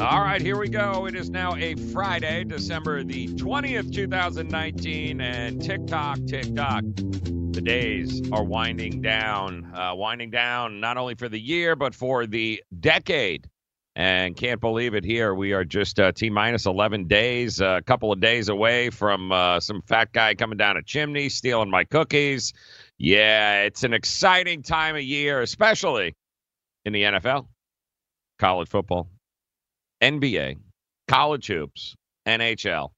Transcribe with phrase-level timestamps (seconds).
[0.00, 1.06] All right, here we go.
[1.06, 6.18] It is now a Friday, December the 20th, 2019, and tick tock.
[6.24, 12.26] The days are winding down, uh, winding down not only for the year, but for
[12.26, 13.48] the decade.
[13.94, 15.34] And can't believe it here.
[15.34, 19.60] We are just uh, T minus 11 days, a couple of days away from uh,
[19.60, 22.54] some fat guy coming down a chimney, stealing my cookies.
[22.96, 26.16] Yeah, it's an exciting time of year, especially
[26.86, 27.46] in the NFL,
[28.38, 29.08] college football,
[30.02, 30.58] NBA,
[31.08, 31.94] college hoops,
[32.26, 32.90] NHL.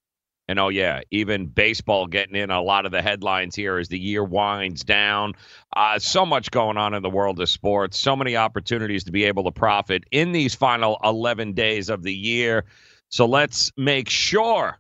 [0.46, 3.98] And oh, yeah, even baseball getting in a lot of the headlines here as the
[3.98, 5.32] year winds down.
[5.74, 9.24] Uh, so much going on in the world of sports, so many opportunities to be
[9.24, 12.64] able to profit in these final 11 days of the year.
[13.08, 14.78] So let's make sure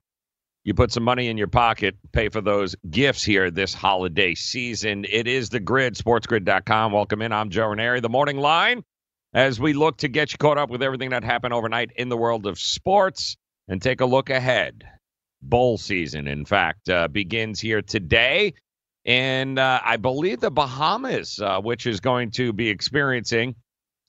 [0.64, 5.06] you put some money in your pocket, pay for those gifts here this holiday season.
[5.08, 6.92] It is the grid, sportsgrid.com.
[6.92, 7.32] Welcome in.
[7.32, 8.84] I'm Joe Raineri, the morning line
[9.34, 12.16] as we look to get you caught up with everything that happened overnight in the
[12.16, 13.36] world of sports
[13.68, 14.84] and take a look ahead.
[15.42, 18.54] Bowl season, in fact, uh, begins here today.
[19.04, 23.54] And uh, I believe the Bahamas, uh, which is going to be experiencing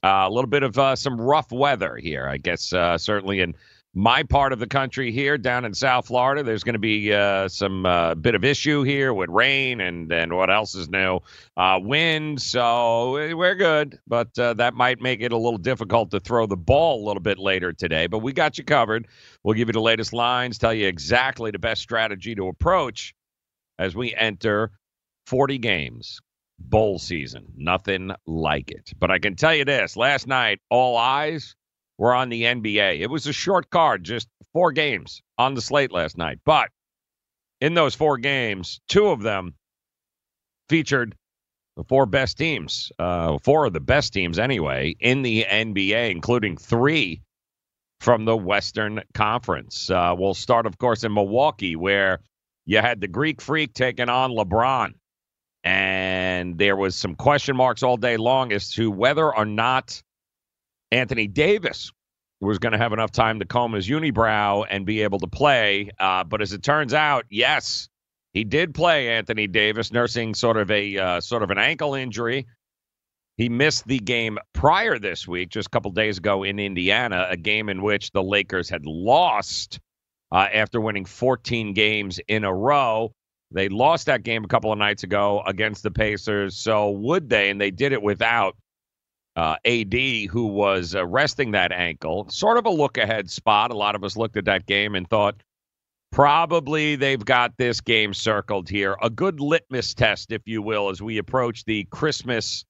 [0.04, 3.56] uh, a little bit of uh, some rough weather here, I guess, uh, certainly in
[3.98, 7.48] my part of the country here down in South Florida, there's going to be uh,
[7.48, 11.22] some uh, bit of issue here with rain and and what else is new,
[11.56, 12.42] uh, wind.
[12.42, 16.58] So we're good, but uh, that might make it a little difficult to throw the
[16.58, 18.08] ball a little bit later today.
[18.08, 19.08] But we got you covered.
[19.44, 23.16] We'll give you the latest lines, tell you exactly the best strategy to approach
[23.80, 24.72] as we enter
[25.28, 26.20] 40 games.
[26.58, 28.94] Bowl season, nothing like it.
[28.98, 31.54] But I can tell you this: last night, all eyes
[31.98, 33.00] were on the NBA.
[33.00, 36.40] It was a short card, just four games on the slate last night.
[36.46, 36.70] But
[37.62, 39.54] in those four games, two of them
[40.70, 41.16] featured
[41.78, 46.58] the four best teams, uh, four of the best teams anyway, in the NBA, including
[46.58, 47.22] three
[48.00, 49.90] from the Western Conference.
[49.90, 52.20] Uh, we'll start, of course, in Milwaukee, where
[52.66, 54.94] you had the Greek Freak taking on LeBron.
[55.64, 60.02] And there was some question marks all day long as to whether or not
[60.92, 61.92] Anthony Davis
[62.42, 65.90] was going to have enough time to comb his unibrow and be able to play.
[66.00, 67.90] Uh, but as it turns out, yes,
[68.34, 69.10] he did play.
[69.10, 72.46] Anthony Davis nursing sort of a uh, sort of an ankle injury.
[73.38, 77.36] He missed the game prior this week, just a couple days ago in Indiana, a
[77.36, 79.80] game in which the Lakers had lost
[80.32, 83.12] uh, after winning 14 games in a row.
[83.52, 86.58] They lost that game a couple of nights ago against the Pacers.
[86.58, 87.50] So would they?
[87.50, 88.56] And they did it without
[89.36, 89.94] uh, AD,
[90.30, 92.30] who was uh, resting that ankle.
[92.30, 93.72] Sort of a look ahead spot.
[93.72, 95.36] A lot of us looked at that game and thought
[96.16, 98.96] Probably they've got this game circled here.
[99.02, 102.64] A good litmus test, if you will, as we approach the Christmas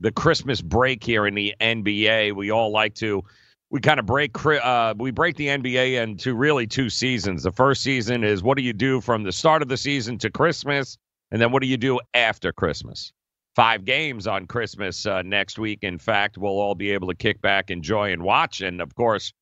[0.00, 2.34] the Christmas break here in the NBA.
[2.34, 3.22] We all like to
[3.70, 7.44] we kind of break uh, we break the NBA into really two seasons.
[7.44, 10.30] The first season is what do you do from the start of the season to
[10.30, 10.98] Christmas,
[11.30, 13.12] and then what do you do after Christmas?
[13.56, 15.78] Five games on Christmas uh, next week.
[15.80, 19.32] In fact, we'll all be able to kick back, enjoy, and watch, and of course,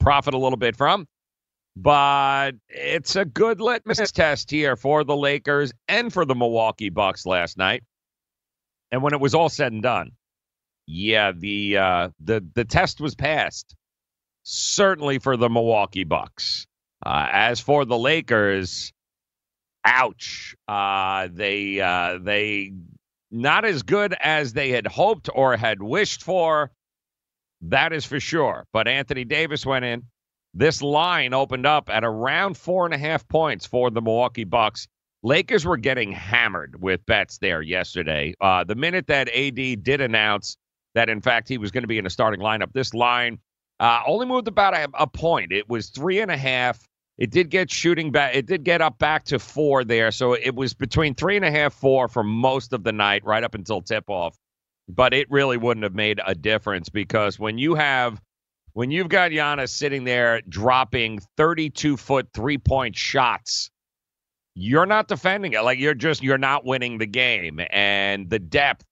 [0.00, 1.06] profit a little bit from.
[1.76, 7.26] But it's a good litmus test here for the Lakers and for the Milwaukee Bucks
[7.26, 7.84] last night.
[8.90, 10.12] And when it was all said and done,
[10.86, 13.76] yeah, the uh, the the test was passed.
[14.44, 16.66] Certainly for the Milwaukee Bucks.
[17.04, 18.94] Uh, as for the Lakers,
[19.84, 20.56] ouch.
[20.66, 22.72] Uh, they uh, they
[23.30, 26.70] not as good as they had hoped or had wished for.
[27.62, 28.66] That is for sure.
[28.72, 30.04] But Anthony Davis went in.
[30.54, 34.88] This line opened up at around four and a half points for the Milwaukee Bucks.
[35.22, 38.34] Lakers were getting hammered with bets there yesterday.
[38.40, 40.56] Uh, the minute that AD did announce
[40.94, 42.72] that in fact he was going to be in a starting lineup.
[42.72, 43.38] This line
[43.80, 45.52] uh, only moved about a, a, point.
[45.52, 46.80] It was three and a half.
[47.18, 48.34] It did get shooting back.
[48.34, 50.12] It did get up back to four there.
[50.12, 53.42] So it was between three and a half, four for most of the night, right
[53.42, 54.38] up until tip off.
[54.88, 58.20] But it really wouldn't have made a difference because when you have
[58.72, 63.70] when you've got Giannis sitting there dropping 32 foot three point shots,
[64.54, 65.62] you're not defending it.
[65.62, 67.60] Like you're just you're not winning the game.
[67.70, 68.86] And the depth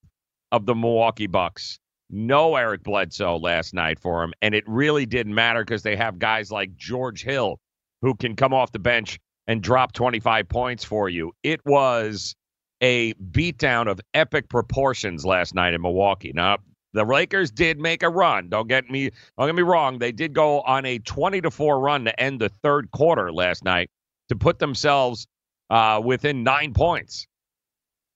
[0.50, 1.78] of the Milwaukee Bucks
[2.10, 4.32] no Eric Bledsoe last night for him.
[4.42, 7.58] And it really didn't matter because they have guys like George Hill
[8.02, 11.32] who can come off the bench and drop 25 points for you.
[11.42, 12.34] It was
[12.80, 16.32] a beatdown of epic proportions last night in Milwaukee.
[16.34, 16.58] Now,
[16.92, 18.48] the Lakers did make a run.
[18.48, 19.98] Don't get me don't get me wrong.
[19.98, 23.64] They did go on a 20 to 4 run to end the third quarter last
[23.64, 23.90] night
[24.28, 25.26] to put themselves
[25.70, 27.26] uh, within nine points.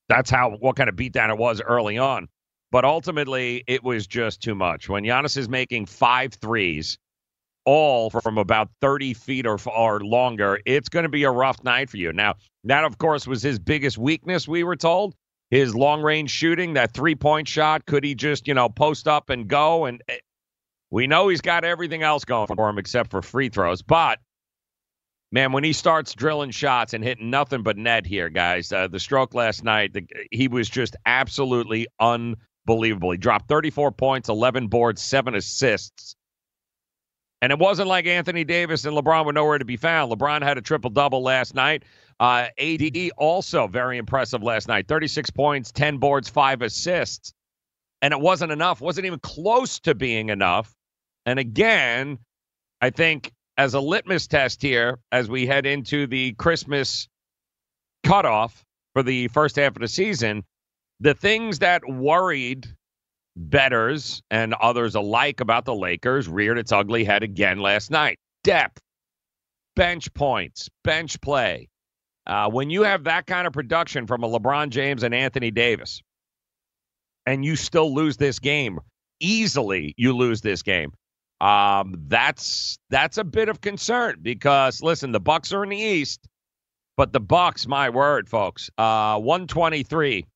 [0.09, 2.29] That's how what kind of beatdown it was early on.
[2.73, 4.89] But ultimately, it was just too much.
[4.89, 6.99] When Giannis is making five threes,
[7.65, 11.91] all from about 30 feet or, or longer, it's going to be a rough night
[11.91, 12.13] for you.
[12.13, 12.35] Now,
[12.65, 15.15] that, of course, was his biggest weakness, we were told.
[15.51, 17.85] His long range shooting, that three point shot.
[17.85, 19.87] Could he just, you know, post up and go?
[19.87, 20.19] And eh,
[20.91, 23.83] we know he's got everything else going for him except for free throws.
[23.83, 24.21] But,
[25.33, 29.01] man, when he starts drilling shots and hitting nothing but net here, guys, uh, the
[29.01, 32.37] stroke last night, the, he was just absolutely un
[32.67, 33.11] Believable.
[33.11, 36.15] He dropped 34 points, 11 boards, seven assists.
[37.43, 40.13] And it wasn't like Anthony Davis and LeBron were nowhere to be found.
[40.13, 41.85] LeBron had a triple double last night.
[42.19, 47.33] Uh, AD also very impressive last night 36 points, 10 boards, five assists.
[48.03, 50.75] And it wasn't enough, wasn't even close to being enough.
[51.25, 52.19] And again,
[52.81, 57.09] I think as a litmus test here, as we head into the Christmas
[58.05, 58.65] cutoff
[58.95, 60.45] for the first half of the season,
[61.01, 62.67] the things that worried
[63.41, 68.19] bettors and others alike about the Lakers reared its ugly head again last night.
[68.45, 68.81] Depth,
[69.75, 71.69] bench points, bench play.
[72.27, 76.03] Uh, when you have that kind of production from a LeBron James and Anthony Davis,
[77.27, 78.79] and you still lose this game
[79.21, 80.93] easily, you lose this game.
[81.41, 86.21] Um, that's that's a bit of concern because listen, the Bucks are in the East,
[86.99, 90.27] but the Bucks, my word, folks, uh, 123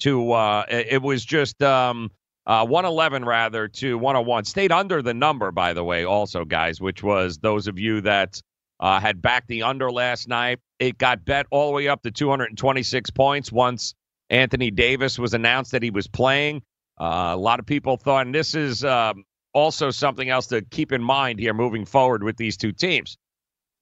[0.00, 2.10] to uh, it was just um,
[2.46, 4.44] uh, 111 rather to 101.
[4.44, 8.40] Stayed under the number, by the way, also, guys, which was those of you that
[8.80, 10.58] uh, had backed the under last night.
[10.78, 13.94] It got bet all the way up to 226 points once
[14.28, 16.62] Anthony Davis was announced that he was playing.
[17.00, 20.92] Uh, a lot of people thought, and this is um, also something else to keep
[20.92, 23.16] in mind here moving forward with these two teams.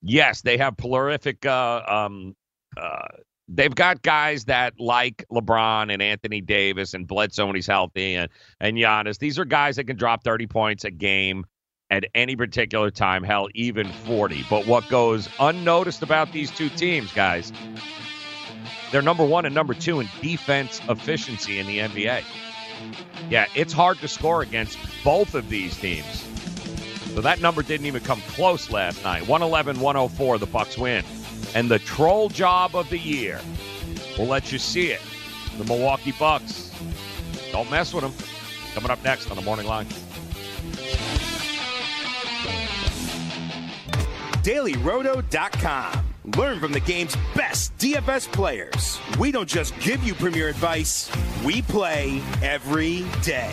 [0.03, 2.35] Yes, they have prolific uh, um,
[2.77, 3.07] uh,
[3.53, 8.31] they've got guys that like LeBron and Anthony Davis and Bledsoe when he's healthy and
[8.61, 9.19] and Giannis.
[9.19, 11.45] These are guys that can drop 30 points a game
[11.91, 14.45] at any particular time, hell, even 40.
[14.49, 17.53] But what goes unnoticed about these two teams, guys,
[18.93, 22.23] they're number one and number two in defense efficiency in the NBA.
[23.29, 26.27] Yeah, it's hard to score against both of these teams.
[27.15, 29.27] So that number didn't even come close last night.
[29.27, 31.05] 111 104, the Bucks win
[31.55, 33.41] and the troll job of the year.
[34.19, 35.01] We'll let you see it.
[35.59, 36.73] The Milwaukee Bucks.
[37.53, 38.15] Don't mess with them.
[38.75, 39.87] Coming up next on the Morning Line.
[44.43, 46.07] DailyRoto.com.
[46.37, 48.99] Learn from the game's best DFS players.
[49.19, 51.11] We don't just give you premier advice
[51.45, 53.53] We play every day.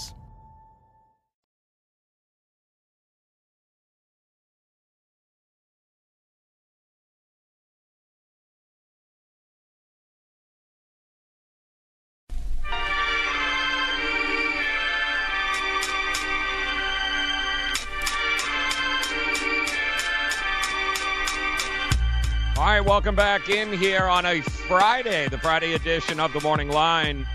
[23.01, 27.25] Welcome back in here on a Friday, the Friday edition of the Morning Line.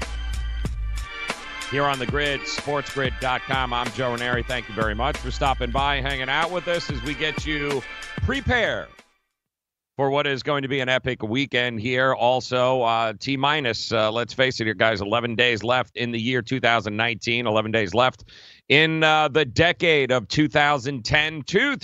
[1.73, 3.73] Here on the grid, sportsgrid.com.
[3.73, 4.47] I'm Joe Raineri.
[4.47, 7.83] Thank you very much for stopping by, hanging out with us as we get you
[8.19, 8.87] prepared
[9.97, 12.15] for what is going to be an epic weekend here.
[12.15, 16.21] Also, uh, T minus, uh, let's face it here, guys, 11 days left in the
[16.21, 18.23] year 2019, 11 days left
[18.69, 21.77] in uh, the decade of 2010 to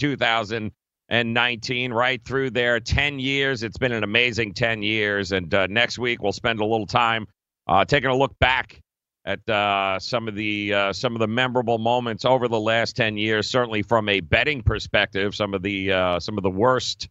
[1.12, 2.80] 2019, right through there.
[2.80, 3.62] 10 years.
[3.62, 5.32] It's been an amazing 10 years.
[5.32, 7.26] And uh, next week, we'll spend a little time
[7.68, 8.80] uh, taking a look back
[9.24, 13.16] at uh, some of the uh, some of the memorable moments over the last 10
[13.16, 17.08] years certainly from a betting perspective some of the uh, some of the worst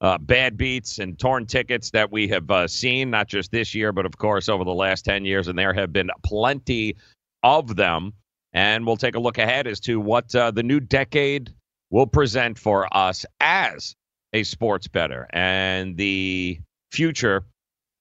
[0.00, 3.92] uh, bad beats and torn tickets that we have uh, seen, not just this year,
[3.92, 5.48] but of course over the last 10 years.
[5.48, 6.96] And there have been plenty
[7.42, 8.12] of them.
[8.52, 11.52] And we'll take a look ahead as to what uh, the new decade
[11.90, 13.94] will present for us as
[14.32, 15.26] a sports bettor.
[15.32, 16.60] And the
[16.92, 17.44] future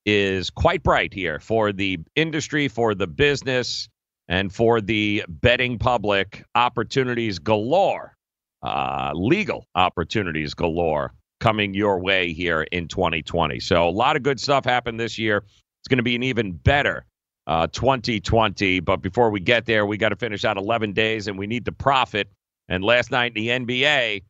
[0.06, 3.90] is quite bright here for the industry, for the business,
[4.28, 6.44] and for the betting public.
[6.56, 8.16] Opportunities galore,
[8.64, 13.60] uh, legal opportunities galore coming your way here in 2020.
[13.60, 15.38] So a lot of good stuff happened this year.
[15.38, 17.06] It's going to be an even better
[17.46, 18.80] uh, 2020.
[18.82, 21.66] But before we get there, we got to finish out 11 days, and we need
[21.66, 22.30] to profit.
[22.70, 24.24] And last night in the NBA,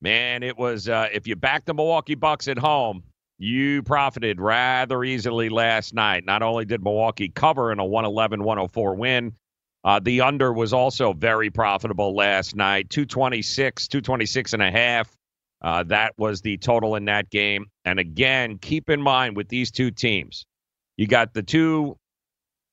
[0.00, 3.02] man, it was uh, if you back the Milwaukee Bucks at home,
[3.38, 6.24] you profited rather easily last night.
[6.26, 9.32] Not only did Milwaukee cover in a 111 104 win,
[9.82, 15.16] uh, the under was also very profitable last night 226, 226 and a half.
[15.62, 17.66] Uh, that was the total in that game.
[17.84, 20.44] And again, keep in mind with these two teams,
[20.96, 21.96] you got the two,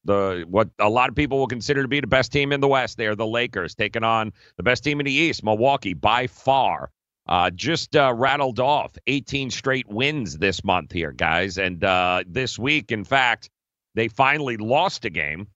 [0.08, 2.68] the what a lot of people will consider to be the best team in the
[2.68, 2.98] West.
[2.98, 6.90] They are the Lakers taking on the best team in the East, Milwaukee, by far.
[7.30, 11.58] Uh, just uh, rattled off 18 straight wins this month here, guys.
[11.58, 13.50] And uh, this week, in fact,
[13.96, 15.48] they finally lost a game.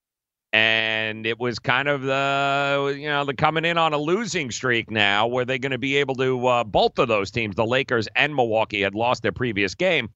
[0.51, 4.91] And it was kind of the, you know, the coming in on a losing streak
[4.91, 5.29] now.
[5.29, 8.35] Were they going to be able to, uh, both of those teams, the Lakers and
[8.35, 10.09] Milwaukee, had lost their previous game.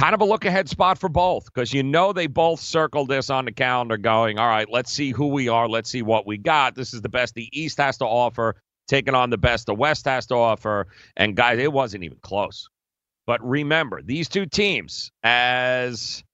[0.00, 3.28] Kind of a look ahead spot for both because you know they both circled this
[3.28, 5.68] on the calendar going, all right, let's see who we are.
[5.68, 6.74] Let's see what we got.
[6.74, 8.56] This is the best the East has to offer
[8.88, 10.86] taking on the best the West has to offer.
[11.18, 12.70] And guys, it wasn't even close.
[13.26, 16.24] But remember, these two teams, as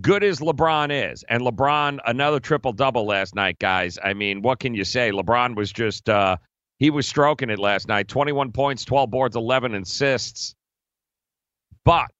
[0.00, 3.98] good as LeBron is, and LeBron another triple double last night, guys.
[4.02, 5.10] I mean, what can you say?
[5.10, 6.38] LeBron was just uh
[6.78, 8.08] he was stroking it last night.
[8.08, 10.54] 21 points, 12 boards, 11 assists.
[11.84, 12.10] But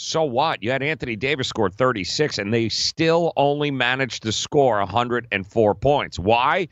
[0.00, 0.62] so what?
[0.62, 6.18] You had Anthony Davis score 36, and they still only managed to score 104 points.
[6.18, 6.68] Why?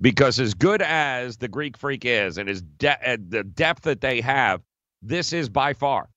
[0.00, 4.20] because as good as the Greek Freak is and as de- the depth that they
[4.20, 4.60] have,
[5.02, 6.08] this is by far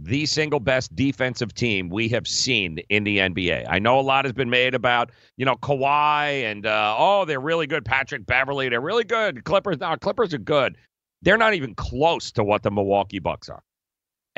[0.00, 3.66] the single best defensive team we have seen in the NBA.
[3.68, 7.40] I know a lot has been made about, you know, Kawhi and uh, oh, they're
[7.40, 7.84] really good.
[7.84, 9.44] Patrick Beverley, they're really good.
[9.44, 10.76] Clippers, now Clippers are good.
[11.22, 13.62] They're not even close to what the Milwaukee Bucks are.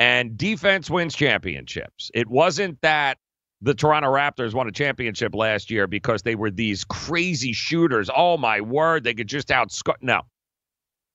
[0.01, 2.09] And defense wins championships.
[2.15, 3.19] It wasn't that
[3.61, 8.09] the Toronto Raptors won a championship last year because they were these crazy shooters.
[8.15, 9.93] Oh my word, they could just outscore.
[10.01, 10.21] No,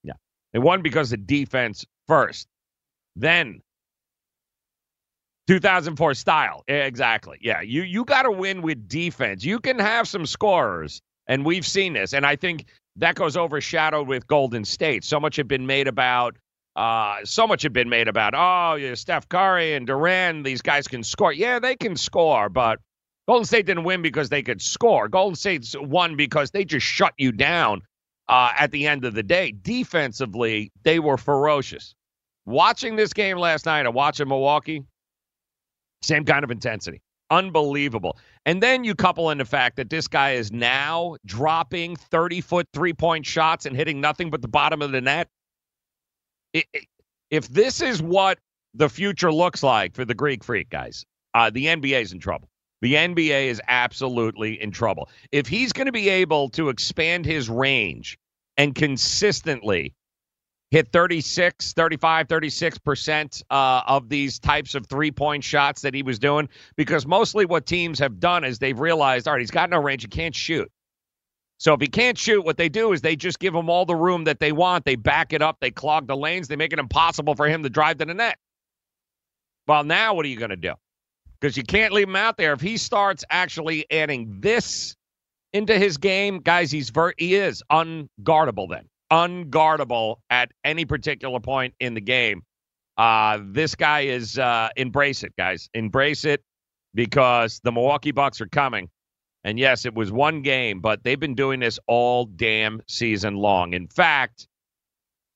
[0.05, 0.13] yeah,
[0.53, 2.47] they won because of defense first,
[3.17, 3.61] then
[5.49, 6.63] 2004 style.
[6.69, 7.39] Exactly.
[7.41, 9.45] Yeah, you you got to win with defense.
[9.45, 14.07] You can have some scorers, and we've seen this, and I think that goes overshadowed
[14.07, 15.03] with Golden State.
[15.03, 16.37] So much had been made about
[16.77, 20.87] uh, so much had been made about, oh, yeah, Steph Curry and Durant, these guys
[20.87, 21.33] can score.
[21.33, 22.81] Yeah, they can score, but
[23.27, 25.09] Golden State didn't win because they could score.
[25.09, 27.81] Golden State won because they just shut you down
[28.29, 29.53] uh, at the end of the day.
[29.63, 31.95] Defensively, they were ferocious.
[32.45, 34.85] Watching this game last night and watching Milwaukee,
[36.03, 37.01] same kind of intensity.
[37.31, 38.19] Unbelievable.
[38.45, 42.69] And then you couple in the fact that this guy is now dropping 30 foot
[42.73, 45.29] three point shots and hitting nothing but the bottom of the net
[47.31, 48.39] if this is what
[48.75, 52.49] the future looks like for the Greek Freak guys, uh, the NBA is in trouble.
[52.83, 55.09] The NBA is absolutely in trouble.
[55.33, 58.19] If he's going to be able to expand his range
[58.57, 59.95] and consistently
[60.71, 66.19] hit 36, 35, 36% uh, of these types of three point shots that he was
[66.19, 69.81] doing, because mostly what teams have done is they've realized, all right, he's got no
[69.81, 70.71] range, he can't shoot.
[71.59, 73.97] So if he can't shoot, what they do is they just give him all the
[73.97, 74.85] room that they want.
[74.85, 77.71] They back it up, they clog the lanes, they make it impossible for him to
[77.71, 78.39] drive to the net.
[79.67, 80.75] Well, now what are you going to do?
[81.41, 82.53] Because you can't leave him out there.
[82.53, 84.97] If he starts actually adding this
[85.53, 88.89] into his game, guys, he's ver- he is unguardable then.
[89.11, 92.43] Unguardable at any particular point in the game.
[92.97, 95.69] Uh, this guy is uh, embrace it, guys.
[95.75, 96.43] Embrace it
[96.95, 98.89] because the Milwaukee Bucks are coming
[99.47, 103.75] and yes, it was one game, but they've been doing this all damn season long.
[103.75, 104.49] In fact,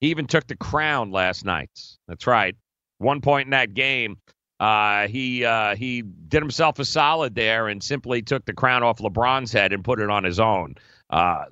[0.01, 1.71] he even took the crown last night.
[2.09, 2.57] That's right.
[2.99, 4.17] One point in that game,
[4.59, 8.99] uh, he uh, he did himself a solid there and simply took the crown off
[8.99, 10.75] LeBron's head and put it on his own
[11.11, 11.45] uh,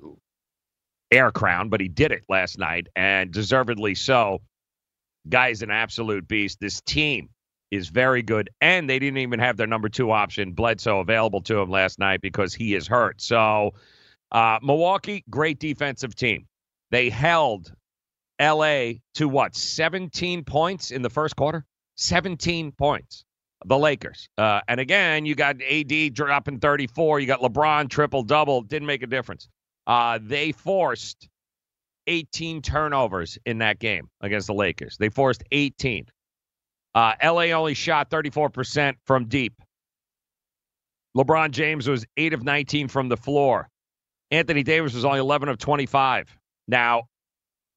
[1.11, 1.69] air crown.
[1.69, 4.41] But he did it last night and deservedly so.
[5.29, 6.59] Guy's an absolute beast.
[6.59, 7.29] This team
[7.71, 8.49] is very good.
[8.61, 12.21] And they didn't even have their number two option, Bledsoe, available to him last night
[12.21, 13.21] because he is hurt.
[13.21, 13.73] So,
[14.31, 16.47] uh, Milwaukee, great defensive team.
[16.91, 17.73] They held
[18.39, 21.65] LA to what, 17 points in the first quarter?
[21.97, 23.25] 17 points.
[23.65, 24.29] The Lakers.
[24.37, 27.19] Uh, and again, you got AD dropping 34.
[27.19, 28.61] You got LeBron triple double.
[28.61, 29.49] Didn't make a difference.
[29.85, 31.27] Uh, they forced
[32.07, 34.95] 18 turnovers in that game against the Lakers.
[34.97, 36.05] They forced 18.
[36.95, 39.53] Uh, LA only shot 34% from deep.
[41.15, 43.67] LeBron James was 8 of 19 from the floor.
[44.31, 46.35] Anthony Davis was only 11 of 25.
[46.67, 47.03] Now,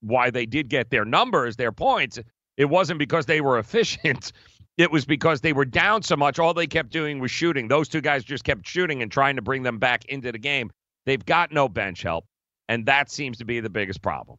[0.00, 2.18] why they did get their numbers, their points,
[2.56, 4.32] it wasn't because they were efficient.
[4.78, 6.38] It was because they were down so much.
[6.38, 7.68] All they kept doing was shooting.
[7.68, 10.70] Those two guys just kept shooting and trying to bring them back into the game.
[11.04, 12.24] They've got no bench help,
[12.68, 14.38] and that seems to be the biggest problem.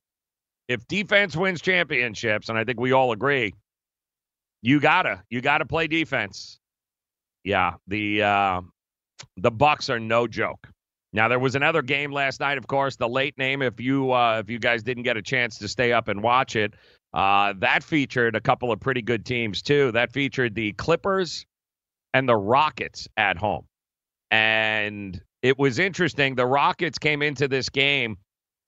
[0.67, 3.53] If defense wins championships, and I think we all agree,
[4.63, 6.57] you gotta you gotta play defense.
[7.43, 8.61] Yeah, the uh,
[9.37, 10.67] the Bucks are no joke.
[11.11, 13.61] Now there was another game last night, of course, the late name.
[13.61, 16.55] If you uh, if you guys didn't get a chance to stay up and watch
[16.55, 16.73] it,
[17.13, 19.91] uh, that featured a couple of pretty good teams too.
[19.91, 21.45] That featured the Clippers
[22.13, 23.65] and the Rockets at home,
[24.31, 26.35] and it was interesting.
[26.35, 28.17] The Rockets came into this game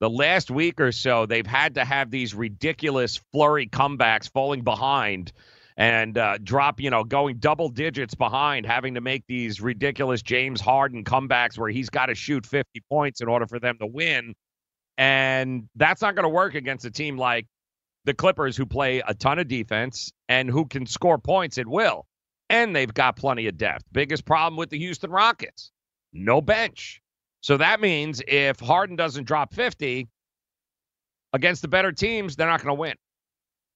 [0.01, 5.31] the last week or so, they've had to have these ridiculous flurry comebacks falling behind
[5.77, 10.61] and uh, drop, you know, going double digits behind, having to make these ridiculous James
[10.61, 14.33] Harden comebacks where he's got to shoot 50 points in order for them to win.
[14.97, 17.47] And that's not going to work against a team like
[18.05, 22.05] the Clippers, who play a ton of defense and who can score points at will.
[22.49, 23.83] And they've got plenty of depth.
[23.91, 25.71] Biggest problem with the Houston Rockets
[26.15, 27.01] no bench.
[27.41, 30.07] So that means if Harden doesn't drop 50
[31.33, 32.95] against the better teams, they're not going to win.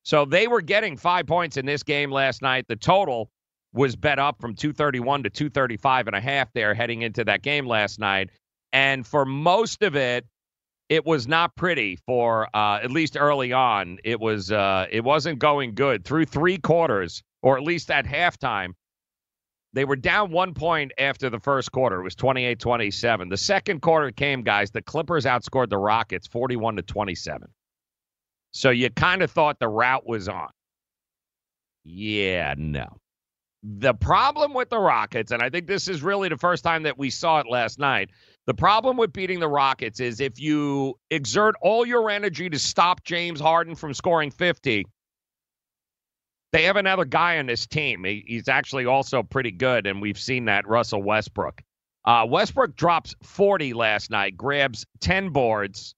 [0.04, 2.66] So they were getting five points in this game last night.
[2.68, 3.30] The total
[3.74, 7.68] was bet up from 231 to 235 and a half there heading into that game
[7.68, 8.30] last night.
[8.74, 10.26] And for most of it,
[10.90, 14.00] it was not pretty for uh, at least early on.
[14.04, 18.74] It was uh, it wasn't going good through three quarters, or at least at halftime.
[19.74, 22.00] They were down one point after the first quarter.
[22.00, 23.30] It was 28 27.
[23.30, 24.72] The second quarter came, guys.
[24.72, 27.48] The Clippers outscored the Rockets 41 to 27.
[28.52, 30.50] So you kind of thought the rout was on.
[31.84, 32.98] Yeah, no.
[33.62, 36.98] The problem with the Rockets, and I think this is really the first time that
[36.98, 38.10] we saw it last night.
[38.46, 43.04] The problem with beating the Rockets is if you exert all your energy to stop
[43.04, 44.86] James Harden from scoring 50,
[46.52, 48.04] they have another guy on this team.
[48.06, 51.62] He's actually also pretty good, and we've seen that, Russell Westbrook.
[52.06, 55.96] Uh, Westbrook drops 40 last night, grabs 10 boards,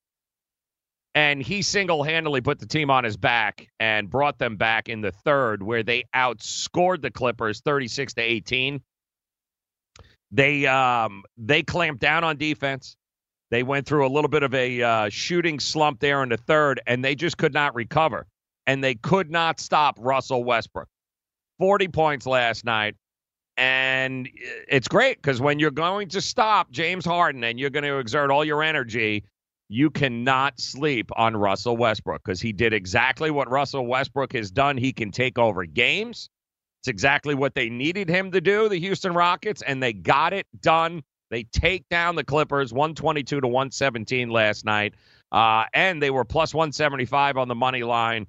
[1.14, 5.02] and he single handedly put the team on his back and brought them back in
[5.02, 8.82] the third, where they outscored the Clippers 36 to 18.
[10.32, 12.96] They um, they clamped down on defense.
[13.50, 16.80] They went through a little bit of a uh, shooting slump there in the third,
[16.88, 18.26] and they just could not recover.
[18.66, 20.88] And they could not stop Russell Westbrook.
[21.60, 22.96] 40 points last night.
[23.58, 24.30] And
[24.70, 28.32] it's great because when you're going to stop James Harden and you're going to exert
[28.32, 29.26] all your energy,
[29.72, 34.76] you cannot sleep on Russell Westbrook because he did exactly what Russell Westbrook has done.
[34.76, 36.30] He can take over games.
[36.82, 40.46] It's exactly what they needed him to do, the Houston Rockets, and they got it
[40.60, 41.04] done.
[41.30, 44.96] They take down the Clippers 122 to 117 last night,
[45.32, 48.28] uh, and they were plus 175 on the money line.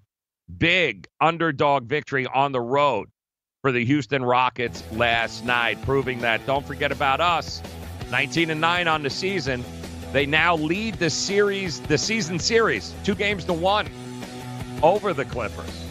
[0.59, 3.09] Big underdog victory on the road
[3.63, 7.61] for the Houston Rockets last night, proving that don't forget about us.
[8.13, 9.65] 19 and 9 on the season.
[10.13, 13.89] They now lead the series, the season series, two games to one
[14.83, 15.87] over the Clippers.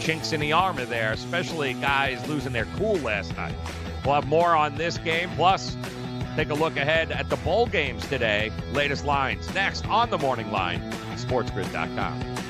[0.00, 3.54] Chinks in the armor there, especially guys losing their cool last night.
[4.04, 5.30] We'll have more on this game.
[5.36, 5.76] Plus,
[6.36, 8.52] take a look ahead at the bowl games today.
[8.72, 10.80] Latest lines next on the morning line,
[11.16, 12.49] sportsgrid.com.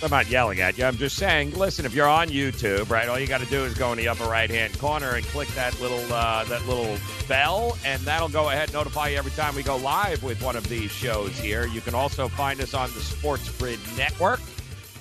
[0.00, 0.84] I'm not yelling at you.
[0.84, 3.74] I'm just saying, listen, if you're on YouTube, right, all you got to do is
[3.74, 7.76] go in the upper right hand corner and click that little uh, that little bell,
[7.84, 10.68] and that'll go ahead and notify you every time we go live with one of
[10.68, 11.66] these shows here.
[11.66, 14.40] You can also find us on the Sports Grid Network.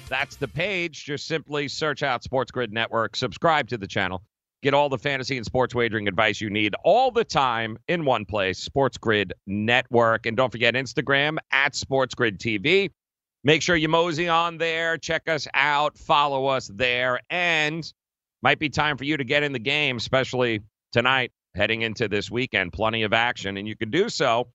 [0.09, 1.05] That's the page.
[1.05, 4.23] Just simply search out Sports Grid Network, subscribe to the channel,
[4.63, 8.25] get all the fantasy and sports wagering advice you need all the time in one
[8.25, 10.25] place, Sports Grid Network.
[10.25, 12.89] And don't forget Instagram at Sports Grid TV.
[13.47, 17.89] Make sure you mosey on there, check us out, follow us there, and
[18.41, 22.29] might be time for you to get in the game, especially tonight, heading into this
[22.29, 22.73] weekend.
[22.73, 24.49] Plenty of action, and you can do so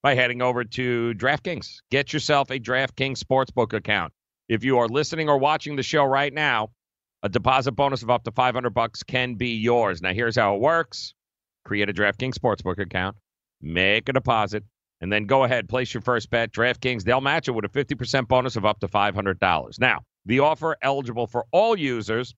[0.00, 1.78] by heading over to DraftKings.
[1.90, 4.12] Get yourself a DraftKings Sportsbook account.
[4.48, 6.70] If you are listening or watching the show right now,
[7.24, 10.00] a deposit bonus of up to 500 bucks can be yours.
[10.00, 11.14] Now, here's how it works
[11.64, 13.16] create a DraftKings Sportsbook account,
[13.60, 14.62] make a deposit,
[15.00, 16.52] and then go ahead, place your first bet.
[16.52, 19.78] DraftKings, they'll match it with a 50% bonus of up to $500.
[19.78, 22.34] Now, the offer eligible for all users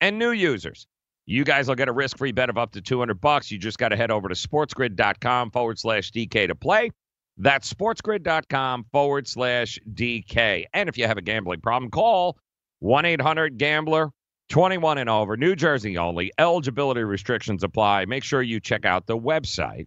[0.00, 0.86] and new users.
[1.26, 3.50] You guys will get a risk-free bet of up to 200 bucks.
[3.50, 6.90] You just got to head over to sportsgrid.com forward slash DK to play.
[7.36, 10.66] That's sportsgrid.com forward slash DK.
[10.72, 12.38] And if you have a gambling problem, call
[12.82, 14.10] 1-800-GAMBLER
[14.48, 16.30] 21 and over, New Jersey only.
[16.38, 18.04] Eligibility restrictions apply.
[18.04, 19.86] Make sure you check out the website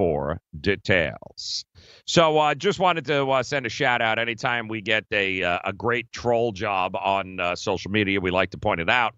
[0.00, 1.66] for details.
[2.06, 4.18] So, uh, just wanted to uh, send a shout out.
[4.18, 8.48] Anytime we get a uh, a great troll job on uh, social media, we like
[8.52, 9.14] to point it out.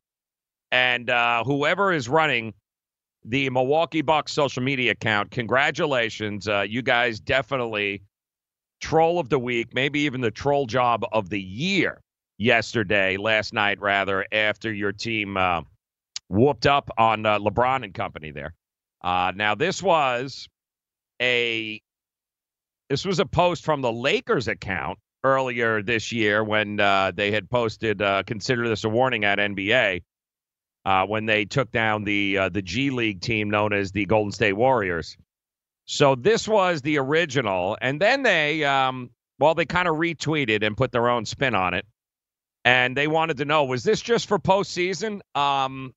[0.73, 2.53] And uh, whoever is running
[3.25, 6.49] the Milwaukee Bucks social media account, congratulations!
[6.49, 8.03] Uh, you guys definitely
[8.81, 12.01] troll of the week, maybe even the troll job of the year.
[12.39, 15.39] Yesterday, last night, rather, after your team
[16.29, 18.53] whooped up on LeBron and company there.
[19.05, 20.49] now, this was
[21.23, 21.81] a
[22.91, 27.49] this was a post from the Lakers account earlier this year when uh, they had
[27.49, 30.03] posted uh, consider this a warning at NBA
[30.85, 34.33] uh, when they took down the uh, the G League team known as the Golden
[34.33, 35.17] State Warriors.
[35.85, 40.77] So this was the original, and then they um, well they kind of retweeted and
[40.77, 41.87] put their own spin on it,
[42.65, 45.21] and they wanted to know was this just for postseason?
[45.37, 45.95] Um,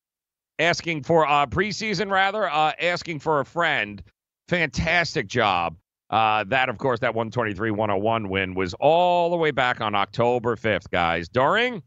[0.59, 4.01] asking for uh, preseason rather, uh, asking for a friend
[4.47, 5.75] fantastic job.
[6.09, 10.55] Uh, that, of course, that 123 101 win was all the way back on October
[10.55, 11.81] 5th, guys, during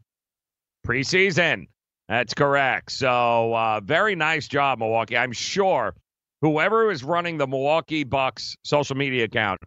[0.85, 1.67] preseason.
[2.09, 2.91] That's correct.
[2.91, 5.17] So, uh, very nice job, Milwaukee.
[5.17, 5.95] I'm sure
[6.41, 9.61] whoever is running the Milwaukee Bucks social media account,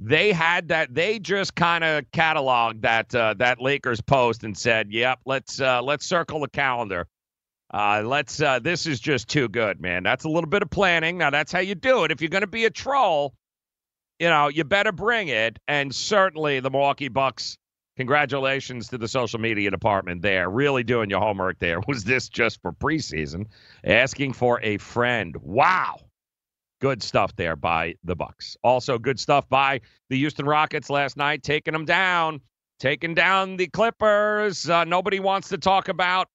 [0.00, 0.92] they had that.
[0.92, 5.82] They just kind of cataloged that uh, that Lakers post and said, "Yep, let's uh,
[5.82, 7.06] let's circle the calendar."
[7.74, 8.40] Uh, let's.
[8.40, 10.04] Uh, this is just too good, man.
[10.04, 11.18] That's a little bit of planning.
[11.18, 12.12] Now, that's how you do it.
[12.12, 13.34] If you're going to be a troll,
[14.20, 15.58] you know, you better bring it.
[15.66, 17.58] And certainly, the Milwaukee Bucks.
[17.96, 20.48] Congratulations to the social media department there.
[20.48, 21.80] Really doing your homework there.
[21.88, 23.46] Was this just for preseason?
[23.82, 25.34] Asking for a friend.
[25.40, 25.98] Wow.
[26.80, 28.56] Good stuff there by the Bucks.
[28.62, 32.40] Also, good stuff by the Houston Rockets last night, taking them down,
[32.78, 34.70] taking down the Clippers.
[34.70, 36.28] Uh, nobody wants to talk about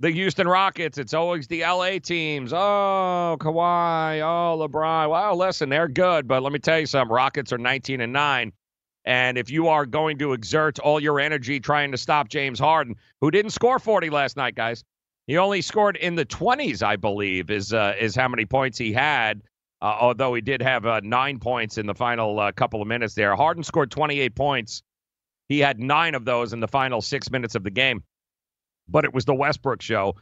[0.00, 0.98] the Houston Rockets.
[0.98, 2.52] It's always the LA teams.
[2.52, 4.20] Oh, Kawhi.
[4.20, 5.10] Oh, LeBron.
[5.10, 7.14] Well, listen, they're good, but let me tell you something.
[7.14, 8.52] Rockets are 19 and 9.
[9.06, 12.96] And if you are going to exert all your energy trying to stop James Harden,
[13.20, 14.84] who didn't score 40 last night, guys,
[15.28, 18.92] he only scored in the 20s, I believe, is uh, is how many points he
[18.92, 19.42] had.
[19.82, 23.14] uh, although he did have uh, nine points in the final uh, couple of minutes
[23.14, 23.34] there.
[23.36, 24.82] Harden scored 28 points.
[25.48, 28.02] He had nine of those in the final six minutes of the game,
[28.88, 30.14] but it was the Westbrook show.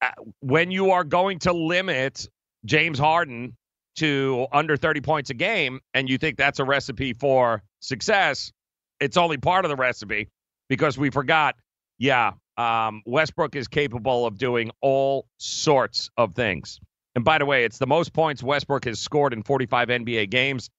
[0.00, 0.10] Uh,
[0.40, 2.28] when you are going to limit
[2.64, 3.56] James Harden
[3.96, 8.52] to under 30 points a game and you think that's a recipe for success,
[9.00, 10.28] it's only part of the recipe
[10.68, 11.56] because we forgot,
[11.98, 16.80] yeah, um, Westbrook is capable of doing all sorts of things.
[17.14, 20.70] And by the way, it's the most points Westbrook has scored in 45 NBA games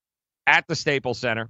[0.48, 1.50] at the Staples Center.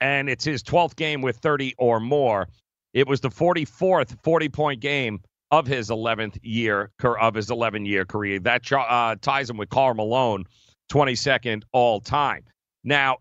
[0.00, 2.48] And it's his 12th game with 30 or more.
[2.96, 8.06] It was the 44th 40 point game of his 11th year of his 11 year
[8.06, 8.38] career.
[8.38, 10.46] That uh, ties him with Karl Malone,
[10.90, 12.44] 22nd all time.
[12.84, 13.18] Now,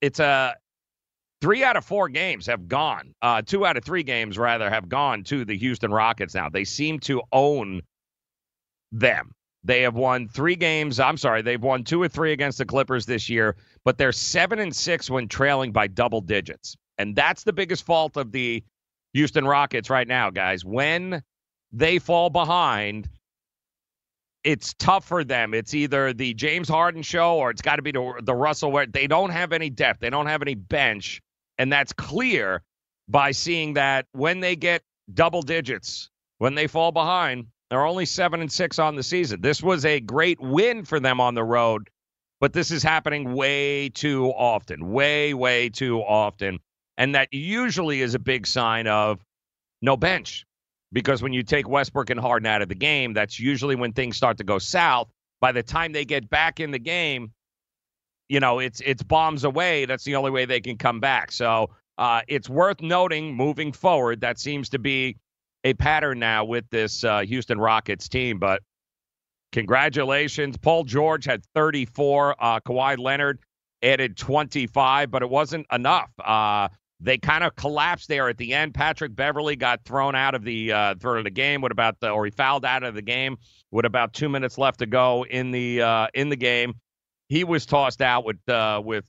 [0.00, 0.56] it's a
[1.40, 3.14] three out of four games have gone.
[3.22, 6.34] Uh, two out of three games rather have gone to the Houston Rockets.
[6.34, 7.82] Now they seem to own
[8.90, 9.30] them.
[9.62, 10.98] They have won three games.
[10.98, 14.58] I'm sorry, they've won two or three against the Clippers this year, but they're seven
[14.58, 16.76] and six when trailing by double digits.
[16.98, 18.64] And that's the biggest fault of the
[19.12, 20.64] Houston Rockets right now, guys.
[20.64, 21.22] When
[21.72, 23.08] they fall behind,
[24.44, 25.54] it's tough for them.
[25.54, 28.86] It's either the James Harden show or it's got to be the, the Russell where
[28.86, 30.00] they don't have any depth.
[30.00, 31.20] They don't have any bench.
[31.58, 32.62] And that's clear
[33.08, 38.40] by seeing that when they get double digits, when they fall behind, they're only seven
[38.40, 39.40] and six on the season.
[39.40, 41.90] This was a great win for them on the road,
[42.40, 46.58] but this is happening way too often, way, way too often.
[47.00, 49.24] And that usually is a big sign of
[49.80, 50.44] no bench.
[50.92, 54.18] Because when you take Westbrook and Harden out of the game, that's usually when things
[54.18, 55.08] start to go south.
[55.40, 57.32] By the time they get back in the game,
[58.28, 59.86] you know, it's it's bombs away.
[59.86, 61.32] That's the only way they can come back.
[61.32, 64.20] So uh, it's worth noting moving forward.
[64.20, 65.16] That seems to be
[65.64, 68.38] a pattern now with this uh, Houston Rockets team.
[68.38, 68.62] But
[69.52, 70.58] congratulations.
[70.58, 72.36] Paul George had 34.
[72.38, 73.38] Uh, Kawhi Leonard
[73.82, 76.10] added 25, but it wasn't enough.
[76.22, 76.68] Uh,
[77.00, 78.74] they kind of collapsed there at the end.
[78.74, 81.60] Patrick Beverley got thrown out of the uh, of the game.
[81.60, 83.38] What about the, or he fouled out of the game
[83.70, 86.74] with about two minutes left to go in the uh, in the game.
[87.28, 89.04] He was tossed out with uh, with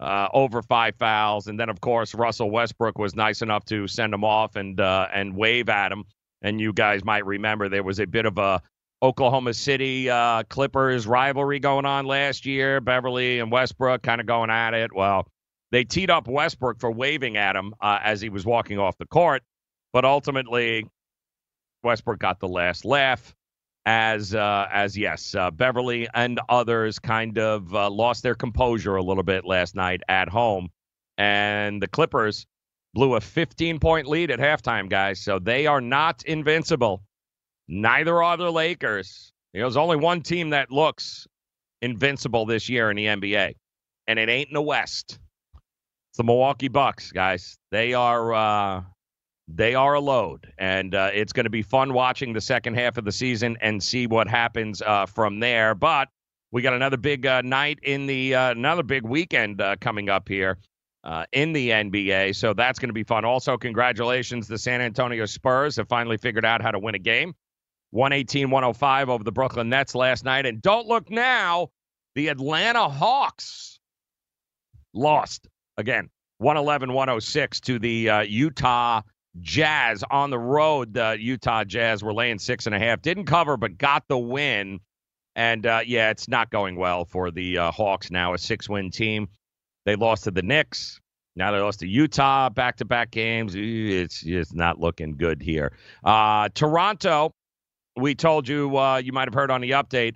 [0.00, 1.46] uh, over five fouls.
[1.46, 5.08] And then, of course, Russell Westbrook was nice enough to send him off and uh,
[5.12, 6.04] and wave at him.
[6.42, 8.60] And you guys might remember there was a bit of a
[9.02, 12.80] Oklahoma City uh, Clippers rivalry going on last year.
[12.80, 14.94] Beverley and Westbrook kind of going at it.
[14.94, 15.26] Well,
[15.74, 19.06] they teed up Westbrook for waving at him uh, as he was walking off the
[19.06, 19.42] court,
[19.92, 20.86] but ultimately
[21.82, 23.34] Westbrook got the last laugh
[23.84, 29.02] as uh, as yes, uh, Beverley and others kind of uh, lost their composure a
[29.02, 30.68] little bit last night at home,
[31.18, 32.46] and the Clippers
[32.94, 35.18] blew a 15 point lead at halftime, guys.
[35.18, 37.02] So they are not invincible.
[37.66, 39.32] Neither are the Lakers.
[39.52, 41.26] There's only one team that looks
[41.82, 43.54] invincible this year in the NBA,
[44.06, 45.18] and it ain't in the West.
[46.14, 47.58] It's the Milwaukee Bucks, guys.
[47.72, 48.82] They are uh,
[49.48, 52.96] they are a load, and uh, it's going to be fun watching the second half
[52.98, 55.74] of the season and see what happens uh, from there.
[55.74, 56.08] But
[56.52, 60.28] we got another big uh, night in the uh, another big weekend uh, coming up
[60.28, 60.56] here
[61.32, 63.24] in the NBA, so that's going to be fun.
[63.24, 67.34] Also, congratulations, the San Antonio Spurs have finally figured out how to win a game.
[67.92, 71.70] 118-105 over the Brooklyn Nets last night, and don't look now,
[72.14, 73.80] the Atlanta Hawks
[74.92, 76.08] lost again
[76.42, 79.02] 111-106 to the Utah
[79.40, 80.94] Jazz on the road.
[80.94, 83.02] The Utah Jazz were laying six and a half.
[83.02, 84.80] Didn't cover, but got the win.
[85.36, 88.90] And uh, yeah, it's not going well for the uh, Hawks now, a six win
[88.90, 89.28] team.
[89.84, 91.00] They lost to the Knicks.
[91.36, 93.54] Now they lost to Utah back to back games.
[93.56, 95.72] It's just not looking good here.
[96.04, 97.32] Uh, Toronto,
[97.96, 100.14] we told you, uh, you might have heard on the update.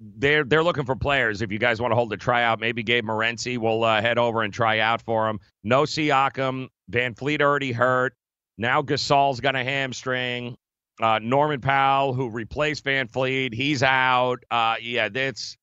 [0.00, 1.42] They're they're looking for players.
[1.42, 4.42] If you guys want to hold a tryout, maybe Gabe Morency will uh, head over
[4.42, 5.40] and try out for him.
[5.64, 8.14] No Siakam, VanVleet already hurt.
[8.58, 10.56] Now Gasol's got a hamstring.
[11.00, 14.42] Uh, Norman Powell, who replaced VanVleet, he's out.
[14.50, 15.56] Uh, yeah, it's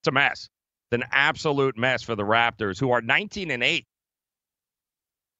[0.00, 0.48] it's a mess.
[0.90, 3.86] It's an absolute mess for the Raptors, who are 19 and eight,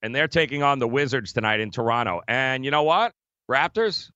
[0.03, 2.21] and they're taking on the Wizards tonight in Toronto.
[2.29, 3.13] And you know what,
[3.51, 4.11] Raptors,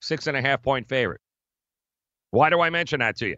[0.00, 1.20] six and a half point favorite.
[2.30, 3.36] Why do I mention that to you?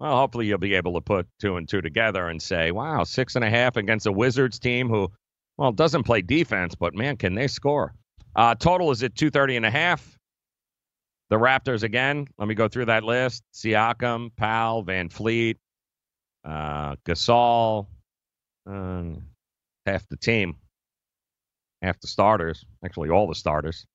[0.00, 3.36] Well, hopefully you'll be able to put two and two together and say, wow, six
[3.36, 5.10] and a half against a Wizards team who,
[5.56, 7.94] well, doesn't play defense, but man, can they score?
[8.34, 10.18] Uh, total is at 230 and a half.
[11.30, 12.26] The Raptors again.
[12.38, 15.56] Let me go through that list: Siakam, Powell, VanVleet,
[16.44, 17.86] uh, Gasol,
[18.70, 19.04] uh,
[19.86, 20.56] half the team,
[21.82, 22.64] half the starters.
[22.84, 23.86] Actually, all the starters.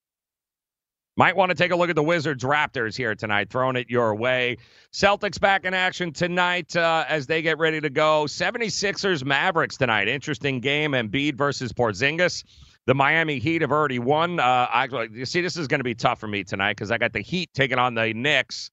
[1.20, 4.15] Might want to take a look at the Wizards Raptors here tonight, throwing it your
[4.15, 4.56] way.
[4.94, 8.24] Celtics back in action tonight uh, as they get ready to go.
[8.24, 10.08] 76ers Mavericks tonight.
[10.08, 10.94] Interesting game.
[10.94, 12.46] Embiid versus Porzingis.
[12.86, 14.40] The Miami Heat have already won.
[14.40, 16.98] Uh, I, you see, this is going to be tough for me tonight because I
[16.98, 18.72] got the Heat taking on the Knicks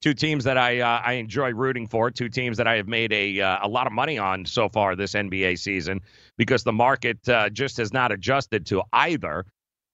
[0.00, 3.12] two teams that I uh, I enjoy rooting for, two teams that I have made
[3.12, 6.02] a uh, a lot of money on so far this NBA season
[6.36, 9.44] because the market uh, just has not adjusted to either.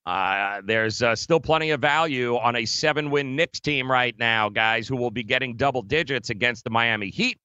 [0.07, 4.49] Uh, there's uh, still plenty of value on a seven win Knicks team right now,
[4.49, 7.39] guys, who will be getting double digits against the Miami Heat.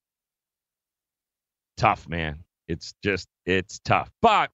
[1.78, 2.44] Tough, man.
[2.68, 4.10] It's just, it's tough.
[4.22, 4.52] But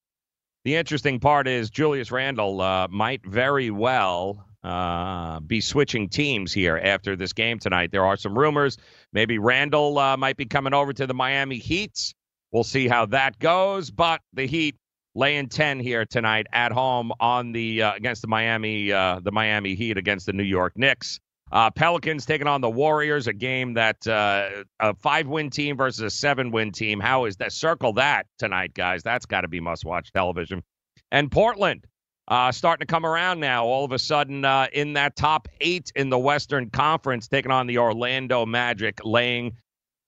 [0.66, 6.78] the interesting part is Julius Randle uh, might very well uh, be switching teams here
[6.78, 7.91] after this game tonight.
[7.91, 8.78] There are some rumors.
[9.14, 12.14] Maybe Randle uh, might be coming over to the Miami Heat.
[12.52, 13.91] We'll see how that goes.
[13.91, 14.76] But the Heat
[15.16, 19.76] laying 10 here tonight at home on the uh, against the Miami uh, the Miami
[19.76, 21.20] Heat against the New York Knicks.
[21.51, 25.99] Uh, Pelicans taking on the Warriors, a game that uh, a five win team versus
[25.99, 26.99] a seven win team.
[26.99, 27.51] How is that?
[27.51, 29.03] Circle that tonight, guys.
[29.03, 30.64] That's got to be must watch television.
[31.12, 31.86] And Portland
[32.30, 33.66] uh, starting to come around now.
[33.66, 37.68] All of a sudden, uh, in that top eight in the Western Conference, taking on
[37.68, 39.57] the Orlando Magic, laying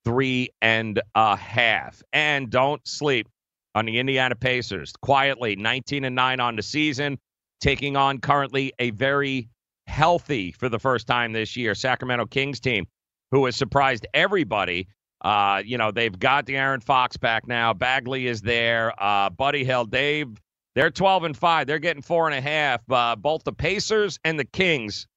[0.06, 2.02] three and a half.
[2.14, 3.28] And don't sleep
[3.76, 4.94] on the Indiana Pacers.
[5.02, 7.18] Quietly, 19 and 9 on the season,
[7.60, 9.50] taking on currently a very
[9.88, 12.86] healthy for the first time this year Sacramento Kings team,
[13.32, 14.88] who has surprised everybody.
[15.22, 17.74] Uh, you know, they've got De'Aaron Fox back now.
[17.74, 18.94] Bagley is there.
[19.02, 20.38] Uh, Buddy Hield, Dave
[20.76, 21.68] they're 12 and 5.
[21.68, 22.82] They're getting four and a half.
[22.90, 25.08] Uh, both the Pacers and the Kings,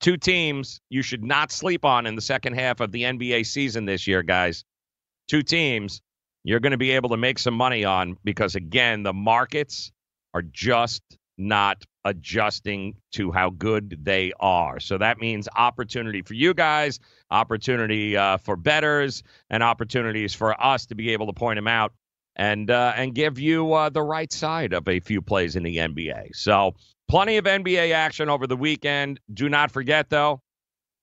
[0.00, 3.84] two teams you should not sleep on in the second half of the NBA season
[3.84, 4.64] this year, guys.
[5.28, 6.02] Two teams
[6.46, 9.90] you're going to be able to make some money on because, again, the markets
[10.32, 11.02] are just
[11.36, 14.78] not adjusting to how good they are.
[14.78, 17.00] So that means opportunity for you guys,
[17.32, 21.92] opportunity uh, for bettors, and opportunities for us to be able to point them out
[22.36, 25.78] and uh, and give you uh, the right side of a few plays in the
[25.78, 26.36] NBA.
[26.36, 26.76] So
[27.08, 29.18] plenty of NBA action over the weekend.
[29.34, 30.40] Do not forget though,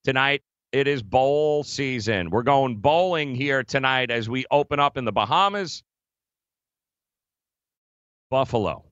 [0.04, 0.42] tonight
[0.74, 2.30] it is bowl season.
[2.30, 5.84] We're going bowling here tonight as we open up in the Bahamas.
[8.28, 8.84] Buffalo.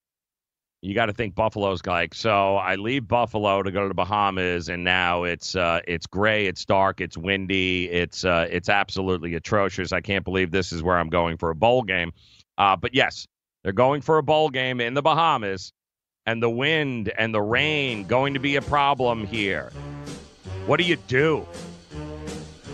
[0.80, 2.56] You got to think Buffalo's like so.
[2.56, 6.64] I leave Buffalo to go to the Bahamas, and now it's uh, it's gray, it's
[6.64, 9.92] dark, it's windy, it's uh, it's absolutely atrocious.
[9.92, 12.12] I can't believe this is where I'm going for a bowl game.
[12.58, 13.26] Uh, but yes,
[13.64, 15.72] they're going for a bowl game in the Bahamas,
[16.26, 19.72] and the wind and the rain going to be a problem here.
[20.66, 21.44] What do you do?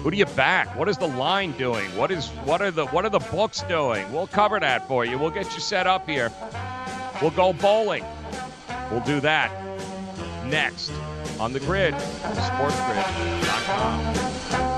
[0.09, 0.75] Who do you back?
[0.75, 1.95] What is the line doing?
[1.95, 4.11] What is what are the what are the books doing?
[4.11, 5.19] We'll cover that for you.
[5.19, 6.33] We'll get you set up here.
[7.21, 8.07] We'll go bowling.
[8.91, 9.53] We'll do that
[10.47, 10.93] next
[11.39, 14.78] on the grid, sportsgrid.com.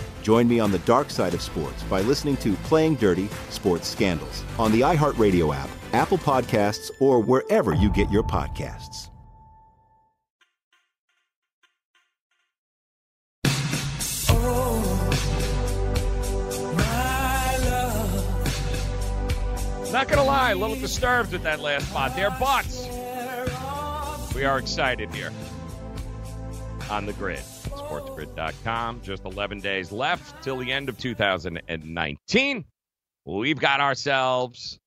[0.21, 4.43] Join me on the dark side of sports by listening to Playing Dirty Sports Scandals
[4.59, 9.09] on the iHeartRadio app, Apple Podcasts, or wherever you get your podcasts.
[14.29, 15.09] Oh,
[19.91, 22.65] Not gonna lie, a little disturbed with that last spot there, but
[24.33, 25.33] we are excited here
[26.89, 27.41] on the grid.
[27.91, 29.01] SportsGrid.com.
[29.01, 32.65] Just 11 days left till the end of 2019.
[33.25, 34.79] We've got ourselves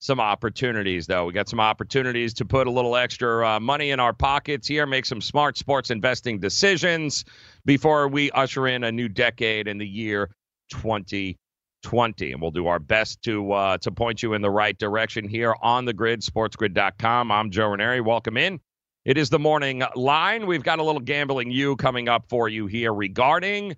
[0.00, 1.26] some opportunities, though.
[1.26, 4.86] We got some opportunities to put a little extra uh, money in our pockets here,
[4.86, 7.24] make some smart sports investing decisions
[7.64, 10.30] before we usher in a new decade in the year
[10.72, 12.32] 2020.
[12.32, 15.54] And we'll do our best to uh, to point you in the right direction here
[15.62, 17.30] on the grid, sportsgrid.com.
[17.30, 18.04] I'm Joe Raineri.
[18.04, 18.60] Welcome in.
[19.08, 20.46] It is the morning line.
[20.46, 23.74] We've got a little gambling you coming up for you here regarding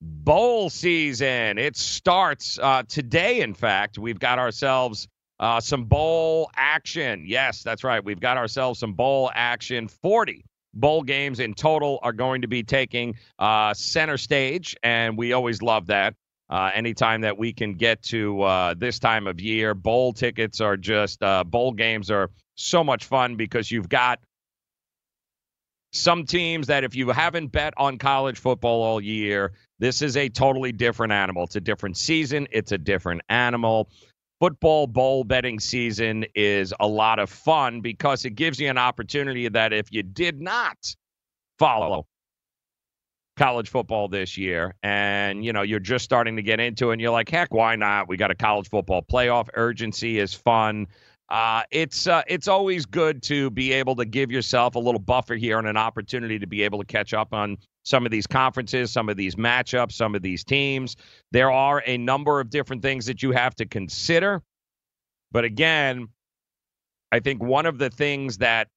[0.00, 1.58] bowl season.
[1.58, 3.98] It starts uh, today, in fact.
[3.98, 5.08] We've got ourselves
[5.40, 7.24] uh, some bowl action.
[7.26, 8.04] Yes, that's right.
[8.04, 9.88] We've got ourselves some bowl action.
[9.88, 15.32] 40 bowl games in total are going to be taking uh, center stage, and we
[15.32, 16.14] always love that.
[16.48, 20.76] Uh, anytime that we can get to uh, this time of year, bowl tickets are
[20.76, 24.20] just, uh, bowl games are so much fun because you've got
[25.92, 30.28] some teams that if you haven't bet on college football all year, this is a
[30.28, 31.44] totally different animal.
[31.44, 33.88] It's a different season, it's a different animal.
[34.40, 39.48] Football bowl betting season is a lot of fun because it gives you an opportunity
[39.48, 40.76] that if you did not
[41.58, 42.06] follow
[43.36, 47.00] college football this year and you know you're just starting to get into it and
[47.00, 50.88] you're like heck why not we got a college football playoff urgency is fun
[51.28, 55.34] uh, it's uh, it's always good to be able to give yourself a little buffer
[55.34, 58.90] here and an opportunity to be able to catch up on some of these conferences,
[58.90, 60.96] some of these matchups, some of these teams.
[61.32, 64.42] There are a number of different things that you have to consider.
[65.30, 66.08] But again,
[67.12, 68.68] I think one of the things that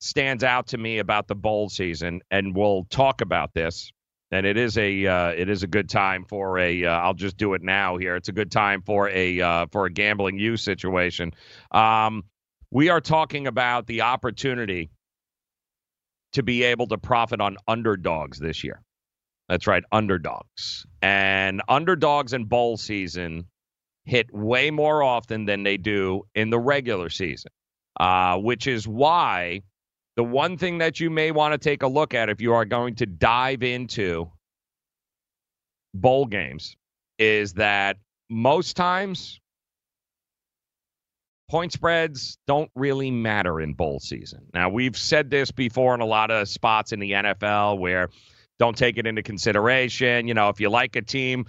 [0.00, 3.90] stands out to me about the bowl season, and we'll talk about this,
[4.30, 6.82] and it is a uh, it is a good time for a.
[6.82, 8.16] will uh, just do it now here.
[8.16, 11.32] It's a good time for a uh, for a gambling you situation.
[11.70, 12.24] Um,
[12.70, 14.90] we are talking about the opportunity
[16.32, 18.82] to be able to profit on underdogs this year.
[19.48, 23.46] That's right, underdogs and underdogs in bowl season
[24.04, 27.50] hit way more often than they do in the regular season,
[27.98, 29.62] uh, which is why
[30.16, 32.64] the one thing that you may want to take a look at if you are
[32.64, 34.30] going to dive into
[35.94, 36.76] bowl games
[37.18, 37.96] is that
[38.28, 39.40] most times
[41.48, 44.46] point spreads don't really matter in bowl season.
[44.52, 48.08] Now, we've said this before in a lot of spots in the NFL where
[48.58, 50.26] don't take it into consideration.
[50.26, 51.46] You know, if you like a team,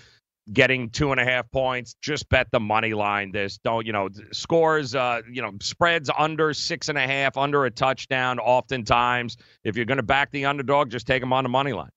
[0.52, 1.96] getting two and a half points.
[2.02, 3.32] Just bet the money line.
[3.32, 4.96] This don't you know scores.
[4.96, 8.40] Uh, you know spreads under six and a half, under a touchdown.
[8.40, 11.90] Oftentimes, if you're going to back the underdog, just take them on the money line.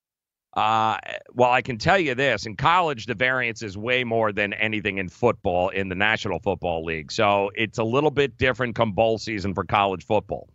[0.57, 0.98] Uh,
[1.32, 4.98] well, I can tell you this: in college, the variance is way more than anything
[4.98, 7.12] in football in the National Football League.
[7.12, 10.48] So it's a little bit different come bowl season for college football.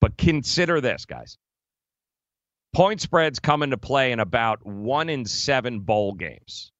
[0.00, 1.38] But consider this, guys.
[2.74, 6.72] Point spreads come into play in about one in seven bowl games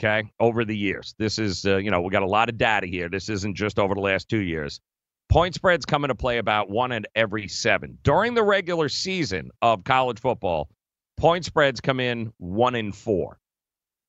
[0.00, 1.14] okay, over the years.
[1.18, 3.08] This is, uh, you know, we got a lot of data here.
[3.08, 4.80] This isn't just over the last two years.
[5.28, 7.98] Point spreads come into play about one in every seven.
[8.02, 10.68] During the regular season of college football,
[11.16, 13.38] point spreads come in one in four.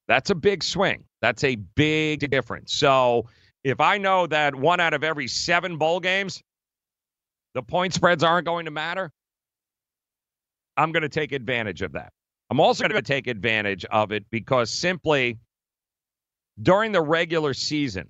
[0.07, 1.05] That's a big swing.
[1.21, 2.73] That's a big difference.
[2.73, 3.27] So
[3.63, 6.43] if I know that one out of every seven bowl games,
[7.53, 9.11] the point spreads aren't going to matter,
[10.77, 12.11] I'm going to take advantage of that.
[12.51, 15.39] I'm also going to take advantage of it because simply
[16.61, 18.07] during the regular season,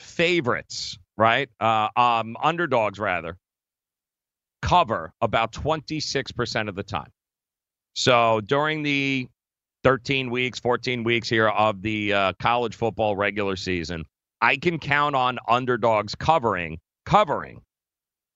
[0.00, 1.48] favorites, right?
[1.60, 3.36] Uh, um, underdogs, rather,
[4.62, 7.10] cover about 26% of the time.
[7.94, 9.28] So during the
[9.84, 14.04] 13 weeks, 14 weeks here of the uh, college football regular season,
[14.40, 17.60] I can count on underdogs covering covering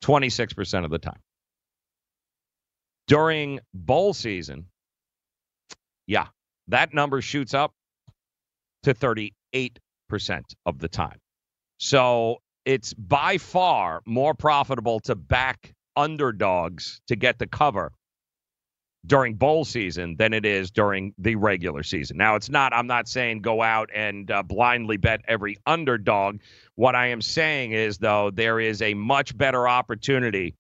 [0.04, 1.20] 26% of the time.
[3.06, 4.66] During bowl season,
[6.06, 6.26] yeah,
[6.68, 7.72] that number shoots up
[8.84, 9.32] to 38%
[10.66, 11.18] of the time.
[11.78, 17.92] So it's by far more profitable to back underdogs to get the cover
[19.06, 22.16] during bowl season than it is during the regular season.
[22.16, 26.40] Now, it's not, I'm not saying go out and uh, blindly bet every underdog.
[26.74, 30.54] What I am saying is, though, there is a much better opportunity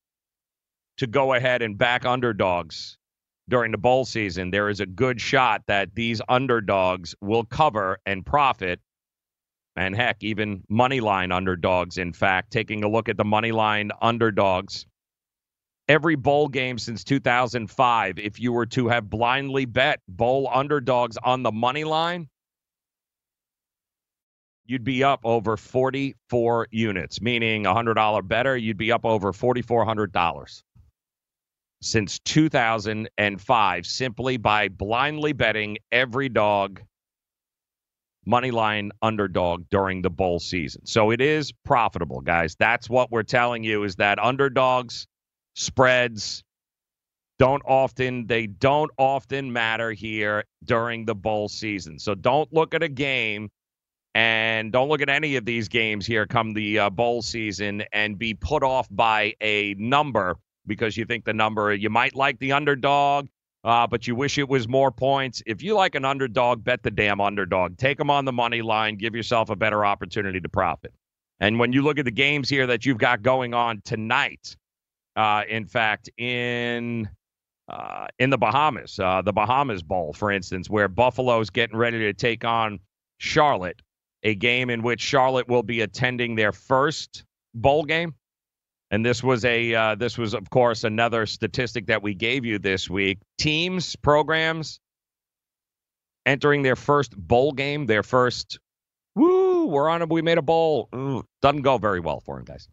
[0.98, 2.97] to go ahead and back underdogs
[3.48, 4.50] during the bowl season.
[4.50, 8.80] There is a good shot that these underdogs will cover and profit.
[9.76, 13.90] And heck, even money line underdogs, in fact, taking a look at the money line
[14.02, 14.86] underdogs
[15.88, 21.42] every bowl game since 2005, if you were to have blindly bet bowl underdogs on
[21.42, 22.28] the money line,
[24.66, 30.62] you'd be up over 44 units, meaning a $100 bettor, you'd be up over $4,400
[31.80, 36.80] since 2005 simply by blindly betting every dog
[38.26, 40.84] money line underdog during the bowl season.
[40.84, 42.56] So it is profitable, guys.
[42.58, 45.06] That's what we're telling you is that underdogs
[45.54, 46.44] spreads
[47.38, 51.98] don't often they don't often matter here during the bowl season.
[51.98, 53.48] So don't look at a game
[54.14, 58.18] and don't look at any of these games here come the uh, bowl season and
[58.18, 60.36] be put off by a number
[60.68, 63.26] because you think the number you might like the underdog
[63.64, 65.42] uh, but you wish it was more points.
[65.46, 67.76] If you like an underdog, bet the damn underdog.
[67.76, 68.96] Take them on the money line.
[68.96, 70.94] Give yourself a better opportunity to profit.
[71.40, 74.56] And when you look at the games here that you've got going on tonight,
[75.16, 77.08] uh, in fact, in
[77.68, 82.14] uh, in the Bahamas, uh, the Bahamas Bowl, for instance, where Buffalo's getting ready to
[82.14, 82.78] take on
[83.18, 83.82] Charlotte,
[84.22, 88.14] a game in which Charlotte will be attending their first bowl game.
[88.90, 92.58] And this was a uh, this was of course another statistic that we gave you
[92.58, 93.18] this week.
[93.36, 94.80] Teams, programs
[96.24, 98.58] entering their first bowl game, their first
[99.14, 100.88] woo, we're on a we made a bowl.
[100.94, 102.68] Ooh, doesn't go very well for them, guys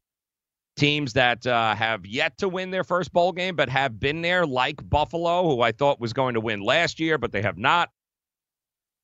[0.76, 4.45] teams that uh, have yet to win their first bowl game, but have been there,
[4.45, 7.89] like Buffalo, who I thought was going to win last year, but they have not.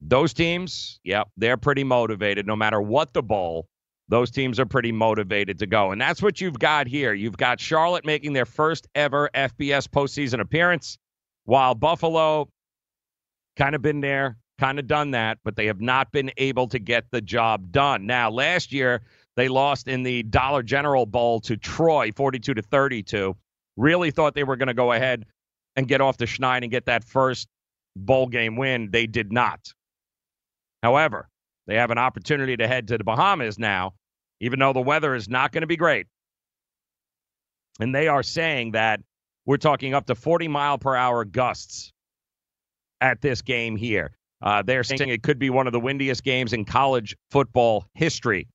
[0.01, 3.67] Those teams, yep, they're pretty motivated no matter what the bowl.
[4.11, 5.93] Those teams are pretty motivated to go.
[5.93, 7.13] And that's what you've got here.
[7.13, 10.97] You've got Charlotte making their first ever FBS postseason appearance,
[11.45, 12.49] while Buffalo
[13.55, 16.77] kind of been there, kind of done that, but they have not been able to
[16.77, 18.05] get the job done.
[18.05, 19.01] Now, last year,
[19.37, 23.33] they lost in the Dollar General Bowl to Troy, 42 to 32.
[23.77, 25.25] Really thought they were going to go ahead
[25.77, 27.47] and get off the schneid and get that first
[27.95, 28.91] bowl game win.
[28.91, 29.73] They did not.
[30.83, 31.29] However,
[31.65, 33.93] they have an opportunity to head to the Bahamas now,
[34.41, 36.07] even though the weather is not going to be great.
[37.79, 38.99] And they are saying that
[39.45, 41.93] we're talking up to 40 mile per hour gusts
[42.99, 44.11] at this game here.
[44.41, 48.47] Uh, they're saying it could be one of the windiest games in college football history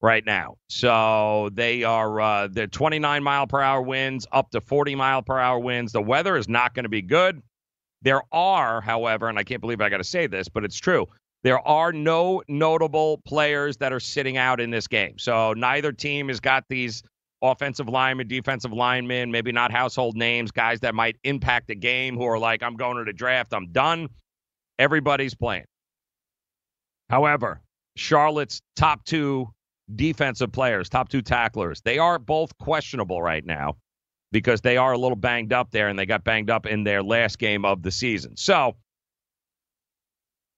[0.00, 0.56] right now.
[0.68, 5.38] So they are uh, they're 29 mile per hour winds up to 40 mile per
[5.38, 5.92] hour winds.
[5.92, 7.42] The weather is not going to be good.
[8.02, 11.06] There are, however, and I can't believe I got to say this, but it's true.
[11.44, 15.18] There are no notable players that are sitting out in this game.
[15.18, 17.02] So neither team has got these
[17.40, 22.24] offensive linemen, defensive linemen, maybe not household names, guys that might impact the game who
[22.24, 24.08] are like, I'm going to the draft, I'm done.
[24.78, 25.64] Everybody's playing.
[27.10, 27.60] However,
[27.96, 29.48] Charlotte's top two
[29.94, 31.80] defensive players, top two tacklers.
[31.82, 33.76] They are both questionable right now
[34.32, 37.02] because they are a little banged up there and they got banged up in their
[37.02, 38.36] last game of the season.
[38.36, 38.76] So,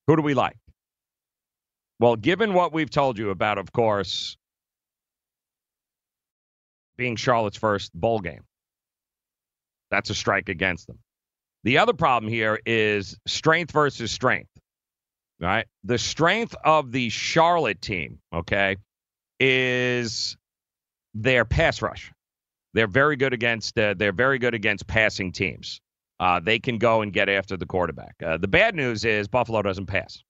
[0.07, 0.57] who do we like?
[2.01, 4.39] Well, given what we've told you about, of course,
[6.97, 8.43] being Charlotte's first bowl game,
[9.91, 10.99] that's a strike against them.
[11.63, 14.49] The other problem here is strength versus strength,
[15.41, 15.67] right?
[15.85, 18.77] The strength of the Charlotte team, okay,
[19.39, 20.39] is
[21.13, 22.11] their pass rush.
[22.73, 25.83] They're very good against uh, they're very good against passing teams.
[26.19, 28.15] Uh, they can go and get after the quarterback.
[28.25, 30.23] Uh, the bad news is Buffalo doesn't pass.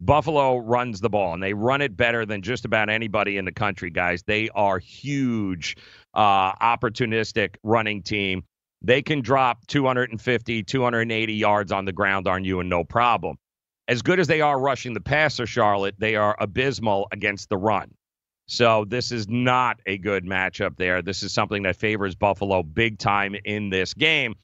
[0.00, 3.52] Buffalo runs the ball, and they run it better than just about anybody in the
[3.52, 4.22] country, guys.
[4.22, 5.76] They are huge,
[6.14, 8.44] uh, opportunistic running team.
[8.82, 13.36] They can drop 250, 280 yards on the ground on you and no problem.
[13.88, 17.92] as good as they are rushing the passer, Charlotte, they are abysmal against the run.
[18.46, 21.02] So this is not a good matchup there.
[21.02, 24.34] This is something that favors Buffalo big time in this game.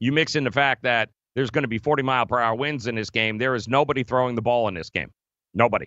[0.00, 2.86] You mix in the fact that there's going to be 40 mile per hour winds
[2.88, 3.38] in this game.
[3.38, 5.12] There is nobody throwing the ball in this game.
[5.54, 5.86] Nobody.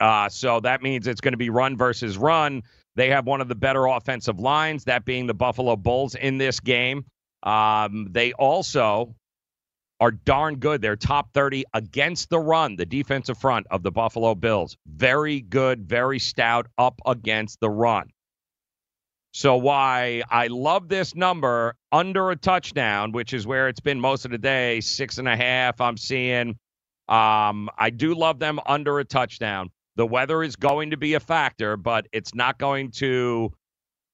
[0.00, 2.62] Uh, so that means it's going to be run versus run.
[2.94, 6.60] They have one of the better offensive lines, that being the Buffalo Bulls in this
[6.60, 7.04] game.
[7.42, 9.14] Um, they also
[10.00, 10.80] are darn good.
[10.80, 14.76] They're top 30 against the run, the defensive front of the Buffalo Bills.
[14.86, 18.10] Very good, very stout up against the run.
[19.36, 24.24] So, why I love this number under a touchdown, which is where it's been most
[24.24, 26.50] of the day, six and a half, I'm seeing.
[27.08, 29.70] Um, I do love them under a touchdown.
[29.96, 33.52] The weather is going to be a factor, but it's not going to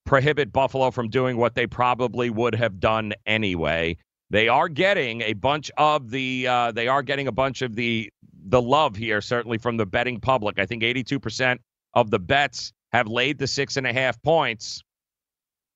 [0.06, 3.98] prohibit Buffalo from doing what they probably would have done anyway.
[4.30, 8.10] They are getting a bunch of the uh, they are getting a bunch of the
[8.46, 10.58] the love here, certainly from the betting public.
[10.58, 11.58] I think 82%
[11.92, 14.82] of the bets have laid the six and a half points.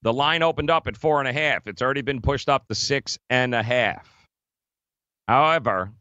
[0.05, 1.67] The line opened up at four and a half.
[1.67, 4.07] It's already been pushed up to six and a half.
[5.27, 5.93] However,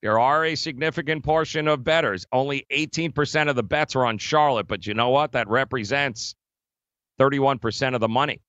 [0.00, 2.24] there are a significant portion of bettors.
[2.30, 5.32] Only 18% of the bets are on Charlotte, but you know what?
[5.32, 6.36] That represents
[7.20, 8.40] 31% of the money.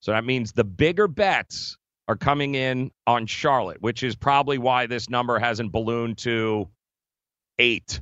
[0.00, 1.76] So that means the bigger bets
[2.08, 6.70] are coming in on Charlotte, which is probably why this number hasn't ballooned to
[7.58, 8.00] eight,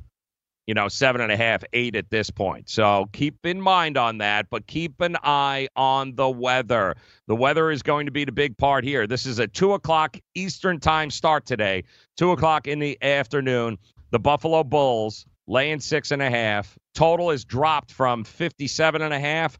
[0.67, 2.69] you know, seven and a half, eight at this point.
[2.69, 6.95] So keep in mind on that, but keep an eye on the weather.
[7.27, 9.07] The weather is going to be the big part here.
[9.07, 11.85] This is a two o'clock Eastern time start today,
[12.17, 13.77] two o'clock in the afternoon.
[14.11, 16.77] The Buffalo Bulls laying six and a half.
[16.93, 19.57] Total is dropped from 57 and a half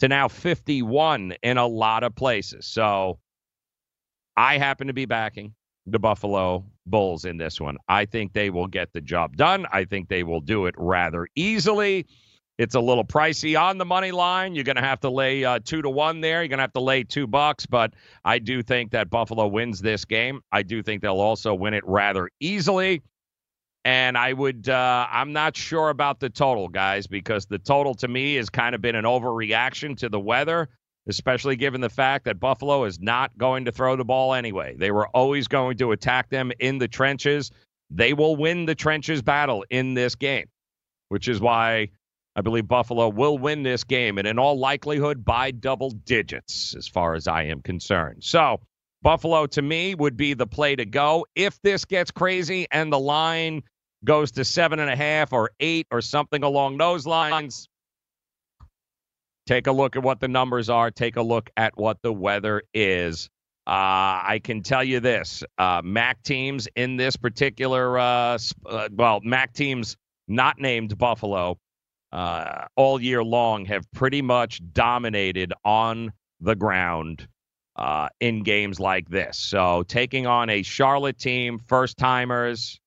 [0.00, 2.66] to now 51 in a lot of places.
[2.66, 3.18] So
[4.36, 5.54] I happen to be backing
[5.86, 7.76] the Buffalo Bulls in this one.
[7.88, 9.66] I think they will get the job done.
[9.72, 12.06] I think they will do it rather easily.
[12.58, 14.54] It's a little pricey on the money line.
[14.54, 16.42] You're going to have to lay uh, two to one there.
[16.42, 17.92] You're going to have to lay two bucks, but
[18.24, 20.40] I do think that Buffalo wins this game.
[20.52, 23.02] I do think they'll also win it rather easily.
[23.84, 28.08] And I would, uh, I'm not sure about the total, guys, because the total to
[28.08, 30.70] me has kind of been an overreaction to the weather,
[31.08, 34.74] especially given the fact that Buffalo is not going to throw the ball anyway.
[34.76, 37.50] They were always going to attack them in the trenches.
[37.90, 40.46] They will win the trenches battle in this game,
[41.08, 41.90] which is why
[42.34, 46.86] I believe Buffalo will win this game, and in all likelihood by double digits, as
[46.86, 48.24] far as I am concerned.
[48.24, 48.60] So,
[49.02, 51.26] Buffalo to me would be the play to go.
[51.34, 53.62] If this gets crazy and the line
[54.04, 57.68] goes to seven and a half or eight or something along those lines,
[59.46, 60.90] take a look at what the numbers are.
[60.90, 63.28] Take a look at what the weather is.
[63.66, 69.20] Uh, I can tell you this: uh, MAC teams in this particular, uh, uh well,
[69.22, 69.96] MAC teams
[70.28, 71.58] not named Buffalo
[72.12, 77.26] uh, all year long have pretty much dominated on the ground
[77.76, 79.36] uh, in games like this.
[79.36, 82.80] So taking on a Charlotte team, first timers,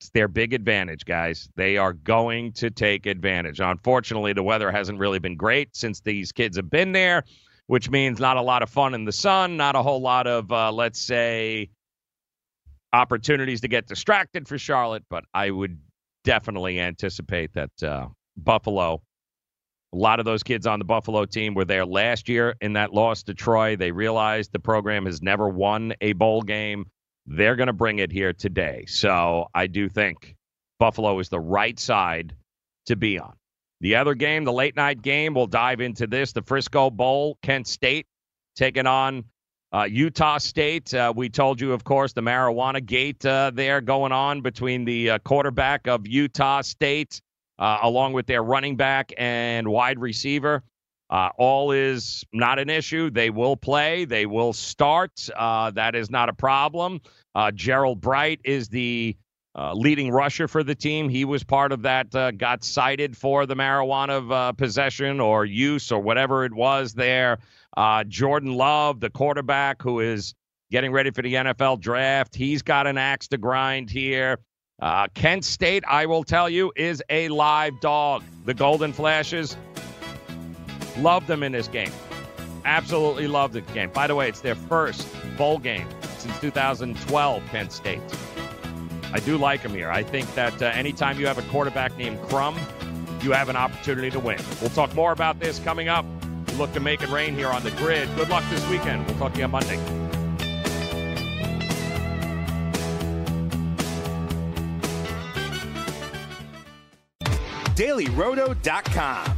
[0.00, 1.48] it's their big advantage, guys.
[1.56, 3.58] They are going to take advantage.
[3.58, 7.24] Unfortunately, the weather hasn't really been great since these kids have been there,
[7.66, 10.52] which means not a lot of fun in the sun, not a whole lot of,
[10.52, 11.68] uh, let's say,
[12.92, 15.04] opportunities to get distracted for Charlotte.
[15.10, 15.80] But I would
[16.22, 19.02] definitely anticipate that uh, Buffalo,
[19.92, 22.94] a lot of those kids on the Buffalo team were there last year in that
[22.94, 23.74] loss to Troy.
[23.74, 26.86] They realized the program has never won a bowl game.
[27.30, 28.86] They're going to bring it here today.
[28.88, 30.34] So I do think
[30.78, 32.34] Buffalo is the right side
[32.86, 33.34] to be on.
[33.80, 36.32] The other game, the late night game, we'll dive into this.
[36.32, 38.06] The Frisco Bowl, Kent State
[38.56, 39.24] taking on
[39.72, 40.92] uh, Utah State.
[40.94, 45.10] Uh, we told you, of course, the marijuana gate uh, there going on between the
[45.10, 47.20] uh, quarterback of Utah State,
[47.58, 50.62] uh, along with their running back and wide receiver.
[51.10, 53.10] Uh, all is not an issue.
[53.10, 54.04] They will play.
[54.04, 55.28] They will start.
[55.34, 57.00] Uh, that is not a problem.
[57.34, 59.16] Uh, Gerold Bright is the
[59.54, 61.08] uh, leading rusher for the team.
[61.08, 65.90] He was part of that, uh, got cited for the marijuana uh, possession or use
[65.90, 67.38] or whatever it was there.
[68.08, 70.34] Jordan Love, the quarterback who is
[70.70, 74.38] getting ready for the NFL draft, he's got an axe to grind here.
[75.14, 78.24] Kent State, I will tell you, is a live dog.
[78.46, 79.56] The Golden Flashes
[81.00, 81.92] Love them in this game.
[82.64, 83.90] Absolutely love the game.
[83.90, 85.88] By the way, it's their first bowl game
[86.18, 88.00] since 2012, Penn State.
[89.12, 89.90] I do like them here.
[89.90, 92.58] I think that uh, anytime you have a quarterback named Crum,
[93.22, 94.38] you have an opportunity to win.
[94.60, 96.04] We'll talk more about this coming up.
[96.48, 98.08] We look to make it rain here on the grid.
[98.16, 99.06] Good luck this weekend.
[99.06, 99.78] We'll talk to you on Monday.
[107.78, 109.37] dailyroto.com.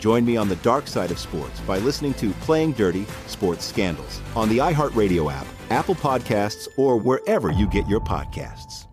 [0.00, 4.22] Join me on the dark side of sports by listening to Playing Dirty Sports Scandals
[4.34, 8.86] on the iHeartRadio app, Apple Podcasts, or wherever you get your podcasts.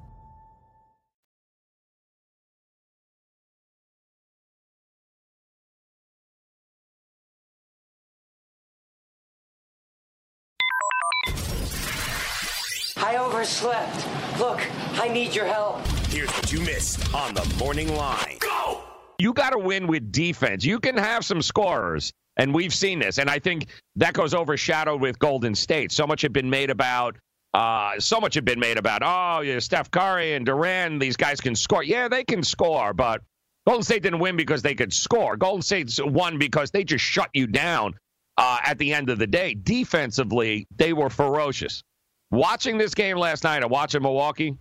[12.97, 14.05] I overslept.
[14.37, 14.59] Look,
[14.99, 15.87] I need your help.
[16.09, 18.37] Here's what you missed on the morning line.
[18.39, 18.86] Go!
[19.19, 20.63] You got to win with defense.
[20.63, 23.17] You can have some scorers, and we've seen this.
[23.17, 25.91] And I think that goes overshadowed with Golden State.
[25.91, 27.17] So much had been made about.
[27.53, 29.01] Uh, so much had been made about.
[29.03, 30.99] Oh, yeah, Steph Curry and Durant.
[30.99, 31.83] These guys can score.
[31.83, 33.21] Yeah, they can score, but
[33.65, 35.35] Golden State didn't win because they could score.
[35.35, 37.95] Golden State won because they just shut you down
[38.37, 39.55] uh, at the end of the day.
[39.55, 41.81] Defensively, they were ferocious.
[42.29, 44.55] Watching this game last night and watching Milwaukee,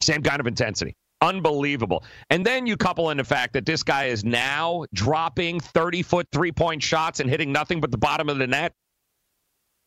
[0.00, 0.94] same kind of intensity.
[1.22, 2.02] Unbelievable.
[2.30, 6.26] And then you couple in the fact that this guy is now dropping 30 foot
[6.32, 8.74] three point shots and hitting nothing but the bottom of the net.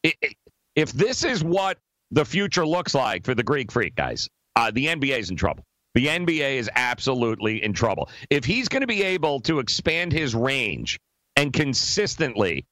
[0.01, 0.33] It, it,
[0.75, 1.77] if this is what
[2.11, 5.65] the future looks like for the Greek Freak guys, uh, the NBA is in trouble.
[5.93, 8.09] The NBA is absolutely in trouble.
[8.29, 10.99] If he's going to be able to expand his range
[11.35, 12.65] and consistently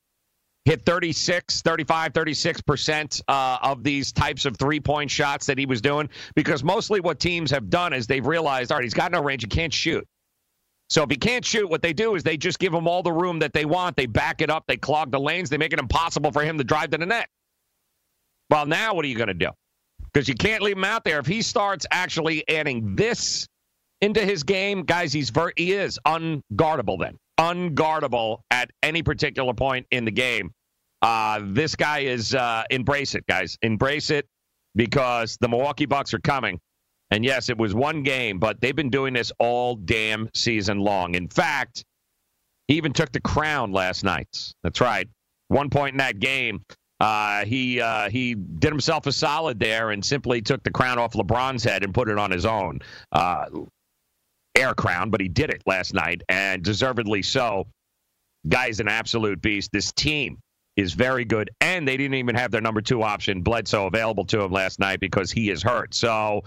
[0.65, 5.81] hit 36, 35, 36% uh, of these types of three point shots that he was
[5.81, 6.09] doing.
[6.35, 9.43] Because mostly what teams have done is they've realized, all right, he's got no range,
[9.43, 10.07] he can't shoot.
[10.89, 13.11] So if he can't shoot, what they do is they just give him all the
[13.11, 13.97] room that they want.
[13.97, 16.63] They back it up, they clog the lanes, they make it impossible for him to
[16.63, 17.27] drive to the net.
[18.49, 19.49] Well, now what are you going to do?
[20.13, 21.19] Because you can't leave him out there.
[21.19, 23.47] If he starts actually adding this
[24.01, 29.87] into his game, guys, he's ver- he is unguardable then unguardable at any particular point
[29.91, 30.51] in the game.
[31.01, 33.57] Uh, this guy is uh, embrace it, guys.
[33.61, 34.27] Embrace it
[34.75, 36.59] because the Milwaukee Bucks are coming.
[37.11, 41.15] And yes, it was one game, but they've been doing this all damn season long.
[41.15, 41.83] In fact,
[42.67, 44.53] he even took the crown last night.
[44.63, 45.07] That's right.
[45.49, 46.63] One point in that game,
[46.99, 51.13] uh, he uh, he did himself a solid there and simply took the crown off
[51.13, 52.79] LeBron's head and put it on his own.
[53.11, 53.45] Uh,
[54.55, 57.67] air crown, but he did it last night, and deservedly so.
[58.47, 59.71] Guy's an absolute beast.
[59.71, 60.37] This team
[60.75, 61.49] is very good.
[61.61, 64.99] And they didn't even have their number two option, Bledsoe, available to him last night
[64.99, 65.93] because he is hurt.
[65.93, 66.43] So,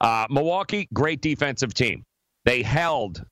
[0.00, 2.02] uh, Milwaukee, great defensive team.
[2.44, 3.24] They held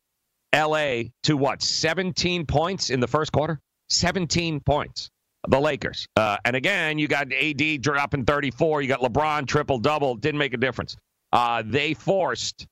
[0.55, 3.61] LA to what, 17 points in the first quarter?
[3.91, 5.09] 17 points.
[5.47, 6.07] The Lakers.
[6.17, 8.81] Uh, and again, you got AD dropping 34.
[8.81, 10.15] You got LeBron triple double.
[10.15, 10.97] Didn't make a difference.
[11.33, 12.67] Uh, they forced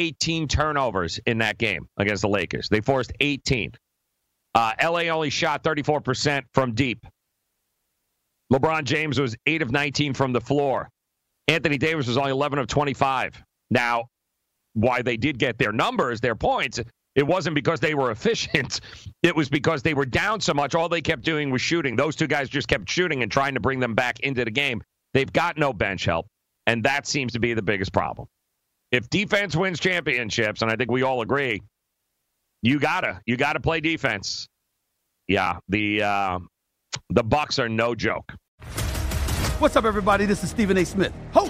[0.00, 2.68] 18 turnovers in that game against the Lakers.
[2.70, 3.72] They forced 18.
[4.54, 7.06] Uh, LA only shot 34% from deep.
[8.50, 10.88] LeBron James was 8 of 19 from the floor.
[11.48, 13.42] Anthony Davis was only 11 of 25.
[13.70, 14.06] Now,
[14.72, 16.80] why they did get their numbers, their points,
[17.14, 18.80] it wasn't because they were efficient.
[19.22, 20.74] It was because they were down so much.
[20.74, 21.94] All they kept doing was shooting.
[21.94, 24.82] Those two guys just kept shooting and trying to bring them back into the game.
[25.12, 26.26] They've got no bench help,
[26.66, 28.28] and that seems to be the biggest problem.
[28.92, 31.62] If defense wins championships, and I think we all agree,
[32.62, 34.48] you gotta you gotta play defense.
[35.28, 36.38] Yeah, the uh,
[37.10, 38.32] the Bucks are no joke.
[39.60, 40.26] What's up, everybody?
[40.26, 40.84] This is Stephen A.
[40.84, 41.49] Smith, host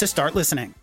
[0.01, 0.80] to start listening.